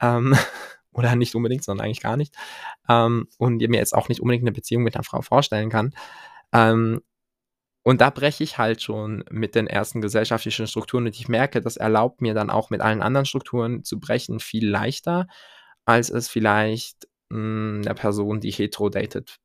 Ähm, 0.00 0.36
oder 0.92 1.16
nicht 1.16 1.34
unbedingt, 1.34 1.64
sondern 1.64 1.86
eigentlich 1.86 2.00
gar 2.00 2.16
nicht. 2.16 2.34
Ähm, 2.88 3.28
und 3.38 3.56
mir 3.56 3.78
jetzt 3.78 3.94
auch 3.94 4.08
nicht 4.08 4.20
unbedingt 4.20 4.44
eine 4.44 4.52
Beziehung 4.52 4.82
mit 4.82 4.94
einer 4.94 5.04
Frau 5.04 5.22
vorstellen 5.22 5.68
kann. 5.68 5.92
Ähm, 6.52 7.00
und 7.84 8.00
da 8.00 8.10
breche 8.10 8.42
ich 8.42 8.58
halt 8.58 8.82
schon 8.82 9.24
mit 9.30 9.54
den 9.54 9.66
ersten 9.66 10.00
gesellschaftlichen 10.00 10.66
Strukturen 10.66 11.04
und 11.06 11.14
ich 11.14 11.28
merke, 11.28 11.60
das 11.60 11.76
erlaubt 11.76 12.22
mir 12.22 12.34
dann 12.34 12.50
auch 12.50 12.70
mit 12.70 12.80
allen 12.80 13.02
anderen 13.02 13.26
Strukturen 13.26 13.84
zu 13.84 14.00
brechen 14.00 14.40
viel 14.40 14.68
leichter, 14.68 15.28
als 15.84 16.10
es 16.10 16.28
vielleicht 16.28 17.06
mh, 17.30 17.36
hm, 17.78 17.82
der 17.84 17.94
Person, 17.94 18.40
die 18.40 18.50
hetero 18.52 18.88
datet, 18.88 19.38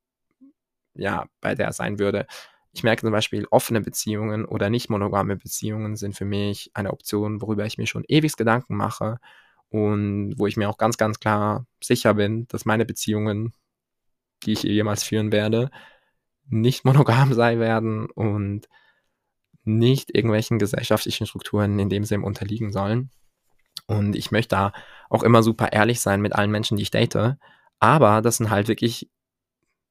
ja, 0.94 1.26
bei 1.40 1.54
der 1.54 1.72
sein 1.72 1.98
würde. 1.98 2.26
Ich 2.72 2.82
merke 2.82 3.02
zum 3.02 3.12
Beispiel, 3.12 3.46
offene 3.50 3.80
Beziehungen 3.82 4.44
oder 4.46 4.70
nicht 4.70 4.90
monogame 4.90 5.36
Beziehungen 5.36 5.96
sind 5.96 6.16
für 6.16 6.24
mich 6.24 6.70
eine 6.74 6.92
Option, 6.92 7.42
worüber 7.42 7.66
ich 7.66 7.78
mir 7.78 7.86
schon 7.86 8.04
ewig 8.08 8.36
Gedanken 8.36 8.76
mache 8.76 9.18
und 9.70 10.34
wo 10.38 10.46
ich 10.46 10.56
mir 10.56 10.68
auch 10.70 10.78
ganz, 10.78 10.96
ganz 10.96 11.20
klar 11.20 11.66
sicher 11.82 12.14
bin, 12.14 12.46
dass 12.48 12.64
meine 12.64 12.86
Beziehungen, 12.86 13.52
die 14.44 14.52
ich 14.52 14.62
jemals 14.62 15.04
führen 15.04 15.32
werde, 15.32 15.70
nicht 16.50 16.84
monogam 16.84 17.32
sein 17.34 17.60
werden 17.60 18.10
und 18.10 18.68
nicht 19.64 20.14
irgendwelchen 20.14 20.58
gesellschaftlichen 20.58 21.26
Strukturen 21.26 21.78
in 21.78 21.88
dem 21.88 22.04
Sinne 22.04 22.24
unterliegen 22.24 22.72
sollen. 22.72 23.10
Und 23.86 24.16
ich 24.16 24.30
möchte 24.30 24.56
da 24.56 24.72
auch 25.08 25.22
immer 25.22 25.42
super 25.42 25.72
ehrlich 25.72 26.00
sein 26.00 26.20
mit 26.20 26.34
allen 26.34 26.50
Menschen, 26.50 26.76
die 26.76 26.82
ich 26.82 26.90
date. 26.90 27.36
Aber 27.78 28.22
das 28.22 28.36
sind 28.36 28.50
halt 28.50 28.68
wirklich, 28.68 29.10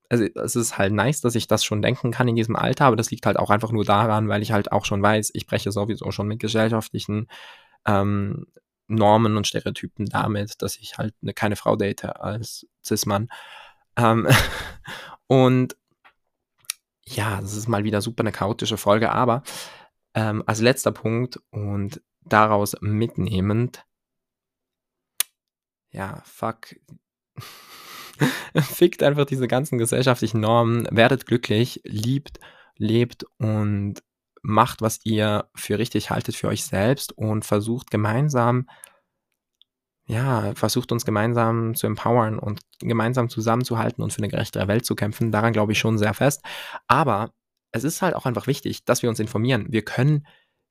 also 0.10 0.24
es 0.24 0.56
ist 0.56 0.78
halt 0.78 0.93
nice, 0.93 1.22
dass 1.22 1.36
ich 1.36 1.48
das 1.48 1.63
schon 1.63 1.82
denken 1.82 2.12
kann 2.12 2.28
in 2.28 2.36
diesem 2.36 2.56
Alter, 2.56 2.86
aber 2.86 2.95
das 2.95 3.12
liegt 3.12 3.26
halt 3.26 3.38
auch 3.38 3.50
einfach 3.50 3.72
nur 3.72 3.86
daran, 3.86 4.28
weil 4.28 4.41
ich 4.41 4.52
halt 4.52 4.72
auch 4.72 4.86
schon 4.86 5.02
weiß, 5.02 5.32
ich 5.34 5.45
breche 5.45 5.72
sowieso 5.72 6.12
schon 6.12 6.28
mit 6.28 6.39
gesellschaftlichen 6.39 7.28
ähm, 7.86 8.48
Normen 8.88 9.38
und 9.38 9.48
Stereotypen 9.48 10.08
damit, 10.08 10.62
dass 10.62 10.78
ich 10.78 10.98
halt 10.98 11.13
eine, 11.22 11.34
keine 11.34 11.56
Frau 11.56 11.76
date 11.76 12.06
als 12.06 12.67
Cis-Mann. 12.84 13.30
Ähm, 13.98 14.28
und 15.28 15.76
ja, 17.15 17.41
das 17.41 17.56
ist 17.56 17.67
mal 17.67 17.84
wieder 17.84 18.02
super 18.02 18.22
eine 18.22 18.32
chaotische 18.32 18.78
Folge, 18.78 19.12
aber 19.12 19.43
ähm, 20.13 20.43
als 20.45 20.62
letzter 20.62 20.91
Punkt 20.91 21.39
und 21.50 22.02
daraus 22.22 22.76
mitnehmend, 22.82 23.86
ja, 25.91 26.22
fuck, 26.26 26.76
fickt 28.56 29.02
einfach 29.02 29.26
diese 29.26 29.48
ganzen 29.48 29.78
gesellschaftlichen 29.78 30.39
Normen, 30.39 30.88
werdet 30.91 31.26
glücklich, 31.26 31.82
liebt, 31.84 32.39
lebt 32.78 33.26
und 33.38 34.04
macht, 34.41 34.82
was 34.82 35.00
ihr 35.04 35.50
für 35.56 35.80
richtig 35.80 36.12
haltet 36.12 36.36
für 36.36 36.48
euch 36.48 36.63
selbst 36.63 37.12
und 37.17 37.43
versucht 37.43 37.89
gemeinsam 37.91 38.67
ja, 40.10 40.56
versucht 40.56 40.91
uns 40.91 41.06
gemeinsam 41.06 41.76
zu 41.76 41.86
empowern 41.86 42.39
und 42.39 42.62
gemeinsam 42.80 43.30
zusammenzuhalten 43.30 44.04
und 44.04 44.12
für 44.12 44.17
eine 44.17 44.28
gerechtere 44.28 44.67
Welt 44.67 44.84
zu 44.84 44.95
kämpfen. 44.95 45.32
Daran 45.32 45.54
glaube 45.54 45.74
ich 45.74 45.80
schon 45.80 46.00
sehr 46.00 46.15
fest. 46.15 46.43
Aber 46.88 47.32
es 47.72 47.84
ist 47.84 48.02
halt 48.02 48.15
auch 48.15 48.26
einfach 48.26 48.48
wichtig, 48.48 48.84
dass 48.86 49.04
wir 49.04 49.10
uns 49.10 49.19
informieren. 49.19 49.67
Wir 49.69 49.84
können 49.84 50.26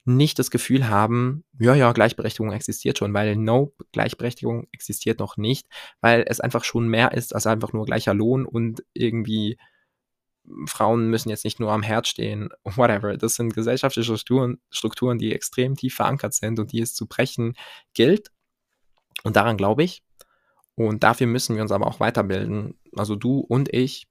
nicht 0.05 0.41
das 0.41 0.51
Gefühl 0.51 0.89
haben, 0.89 1.45
ja, 1.57 1.77
ja, 1.77 1.93
Gleichberechtigung 1.93 2.51
existiert 2.51 2.99
schon, 2.99 3.15
weil 3.15 3.37
no, 3.37 3.73
Gleichberechtigung 3.93 4.67
existiert 4.73 5.21
noch 5.21 5.37
nicht, 5.37 5.69
weil 6.01 6.25
es 6.27 6.41
einfach 6.41 6.65
schon 6.65 6.89
mehr 6.89 7.13
ist 7.13 7.33
als 7.33 7.47
einfach 7.47 7.73
nur 7.73 7.85
gleicher 7.87 8.15
Lohn 8.15 8.45
und 8.45 8.83
irgendwie 8.93 9.57
Frauen 10.67 11.11
müssen 11.11 11.29
jetzt 11.29 11.45
nicht 11.45 11.61
nur 11.61 11.71
am 11.71 11.85
Herd 11.85 12.09
stehen, 12.09 12.49
whatever. 12.65 13.17
Das 13.17 13.37
sind 13.37 13.55
gesellschaftliche 13.55 14.17
Strukturen, 14.17 14.59
Strukturen, 14.71 15.19
die 15.19 15.33
extrem 15.33 15.77
tief 15.77 15.95
verankert 15.95 16.35
sind 16.35 16.59
und 16.59 16.73
die 16.73 16.81
es 16.81 16.95
zu 16.95 17.07
brechen 17.07 17.55
gilt. 17.95 18.33
Und 19.25 19.37
daran 19.37 19.57
glaube 19.57 19.83
ich. 19.83 20.03
Und 20.75 21.03
dafür 21.03 21.27
müssen 21.27 21.57
wir 21.57 21.63
uns 21.63 21.73
aber 21.73 21.87
auch 21.87 22.01
weiterbilden. 22.01 22.79
Also 22.97 23.17
du 23.17 23.41
und 23.41 23.73
ich. 23.75 24.07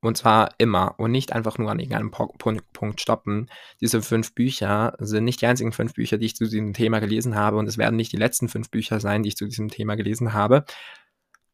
Und 0.00 0.16
zwar 0.16 0.54
immer 0.58 0.96
und 0.98 1.12
nicht 1.12 1.32
einfach 1.32 1.58
nur 1.58 1.70
an 1.70 1.78
irgendeinem 1.78 2.10
Punkt 2.10 3.00
stoppen. 3.00 3.48
Diese 3.80 4.02
fünf 4.02 4.34
Bücher 4.34 4.96
sind 4.98 5.24
nicht 5.24 5.40
die 5.42 5.46
einzigen 5.46 5.70
fünf 5.70 5.94
Bücher, 5.94 6.18
die 6.18 6.26
ich 6.26 6.34
zu 6.34 6.44
diesem 6.44 6.72
Thema 6.72 6.98
gelesen 6.98 7.36
habe. 7.36 7.56
Und 7.58 7.68
es 7.68 7.78
werden 7.78 7.94
nicht 7.96 8.10
die 8.10 8.16
letzten 8.16 8.48
fünf 8.48 8.68
Bücher 8.70 8.98
sein, 8.98 9.22
die 9.22 9.28
ich 9.28 9.36
zu 9.36 9.44
diesem 9.44 9.68
Thema 9.68 9.94
gelesen 9.94 10.32
habe. 10.32 10.64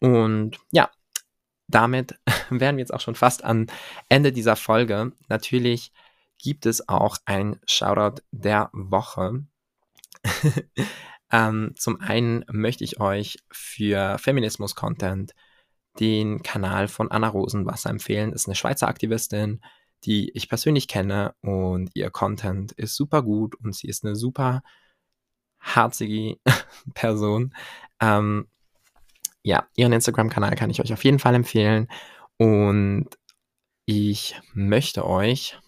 Und 0.00 0.58
ja, 0.70 0.90
damit 1.66 2.18
wären 2.50 2.76
wir 2.76 2.82
jetzt 2.82 2.94
auch 2.94 3.00
schon 3.00 3.16
fast 3.16 3.44
am 3.44 3.66
Ende 4.08 4.32
dieser 4.32 4.56
Folge. 4.56 5.12
Natürlich 5.28 5.92
gibt 6.38 6.64
es 6.64 6.88
auch 6.88 7.18
ein 7.26 7.60
Shoutout 7.66 8.22
der 8.30 8.70
Woche. 8.72 9.44
Ähm, 11.30 11.74
zum 11.76 12.00
einen 12.00 12.44
möchte 12.50 12.84
ich 12.84 13.00
euch 13.00 13.38
für 13.50 14.18
Feminismus-Content 14.18 15.34
den 16.00 16.42
Kanal 16.42 16.88
von 16.88 17.10
Anna 17.10 17.28
Rosenwasser 17.28 17.90
empfehlen. 17.90 18.32
Ist 18.32 18.46
eine 18.46 18.54
Schweizer 18.54 18.88
Aktivistin, 18.88 19.60
die 20.04 20.30
ich 20.34 20.48
persönlich 20.48 20.88
kenne 20.88 21.34
und 21.42 21.90
ihr 21.94 22.10
Content 22.10 22.72
ist 22.72 22.94
super 22.94 23.22
gut 23.22 23.56
und 23.56 23.74
sie 23.74 23.88
ist 23.88 24.04
eine 24.04 24.14
super 24.14 24.62
herzige 25.58 26.36
Person. 26.94 27.54
Ähm, 28.00 28.48
ja, 29.42 29.66
ihren 29.76 29.92
Instagram-Kanal 29.92 30.54
kann 30.54 30.70
ich 30.70 30.80
euch 30.80 30.92
auf 30.92 31.04
jeden 31.04 31.18
Fall 31.18 31.34
empfehlen 31.34 31.88
und 32.36 33.08
ich 33.86 34.40
möchte 34.54 35.06
euch 35.06 35.58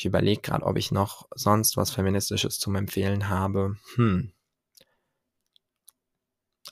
ich 0.00 0.06
überlege 0.06 0.40
gerade, 0.40 0.64
ob 0.64 0.78
ich 0.78 0.92
noch 0.92 1.28
sonst 1.34 1.76
was 1.76 1.90
Feministisches 1.90 2.58
zum 2.58 2.74
Empfehlen 2.74 3.28
habe. 3.28 3.76
Hm. 3.96 4.32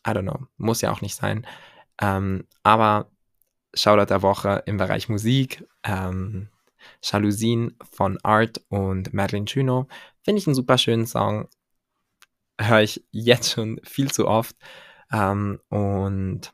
I 0.08 0.12
don't 0.12 0.22
know, 0.22 0.46
muss 0.56 0.80
ja 0.80 0.90
auch 0.90 1.00
nicht 1.02 1.14
sein. 1.14 1.46
Ähm, 2.00 2.46
aber 2.62 3.10
Shoutout 3.74 4.06
der 4.06 4.22
Woche 4.22 4.62
im 4.66 4.78
Bereich 4.78 5.08
Musik, 5.08 5.66
ähm, 5.84 6.48
Jalousien 7.02 7.76
von 7.90 8.18
Art 8.22 8.62
und 8.68 9.12
Madeline 9.12 9.46
Juno. 9.46 9.88
Finde 10.22 10.40
ich 10.40 10.46
einen 10.46 10.54
super 10.54 10.78
schönen 10.78 11.06
Song. 11.06 11.48
Höre 12.60 12.80
ich 12.80 13.04
jetzt 13.10 13.52
schon 13.52 13.80
viel 13.84 14.10
zu 14.10 14.26
oft. 14.26 14.56
Ähm, 15.12 15.60
und 15.68 16.52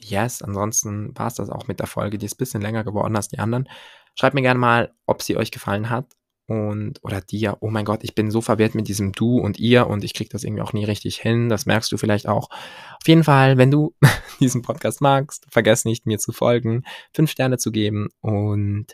yes, 0.00 0.42
ansonsten 0.42 1.16
war 1.18 1.26
es 1.26 1.34
das 1.34 1.50
auch 1.50 1.68
mit 1.68 1.80
der 1.80 1.86
Folge. 1.86 2.16
Die 2.16 2.26
ist 2.26 2.34
ein 2.34 2.38
bisschen 2.38 2.62
länger 2.62 2.84
geworden 2.84 3.16
als 3.16 3.28
die 3.28 3.38
anderen. 3.38 3.68
Schreibt 4.14 4.34
mir 4.34 4.42
gerne 4.42 4.58
mal, 4.60 4.94
ob 5.06 5.22
sie 5.22 5.36
euch 5.36 5.50
gefallen 5.50 5.90
hat 5.90 6.06
und 6.50 6.98
oder 7.04 7.20
dir, 7.20 7.58
oh 7.60 7.70
mein 7.70 7.84
Gott, 7.84 8.02
ich 8.02 8.16
bin 8.16 8.32
so 8.32 8.40
verwirrt 8.40 8.74
mit 8.74 8.88
diesem 8.88 9.12
du 9.12 9.38
und 9.38 9.60
ihr 9.60 9.86
und 9.86 10.02
ich 10.02 10.14
kriege 10.14 10.30
das 10.30 10.42
irgendwie 10.42 10.62
auch 10.62 10.72
nie 10.72 10.84
richtig 10.84 11.20
hin. 11.20 11.48
Das 11.48 11.64
merkst 11.64 11.92
du 11.92 11.96
vielleicht 11.96 12.26
auch. 12.26 12.50
Auf 12.50 13.06
jeden 13.06 13.22
Fall, 13.22 13.56
wenn 13.56 13.70
du 13.70 13.94
diesen 14.40 14.62
Podcast 14.62 15.00
magst, 15.00 15.46
vergiss 15.48 15.84
nicht, 15.84 16.06
mir 16.06 16.18
zu 16.18 16.32
folgen, 16.32 16.82
fünf 17.14 17.30
Sterne 17.30 17.58
zu 17.58 17.70
geben 17.70 18.08
und 18.20 18.86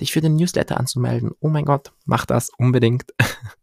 dich 0.00 0.10
für 0.10 0.20
den 0.20 0.34
Newsletter 0.34 0.76
anzumelden. 0.76 1.30
Oh 1.38 1.48
mein 1.48 1.64
Gott, 1.64 1.92
mach 2.04 2.26
das 2.26 2.50
unbedingt. 2.58 3.04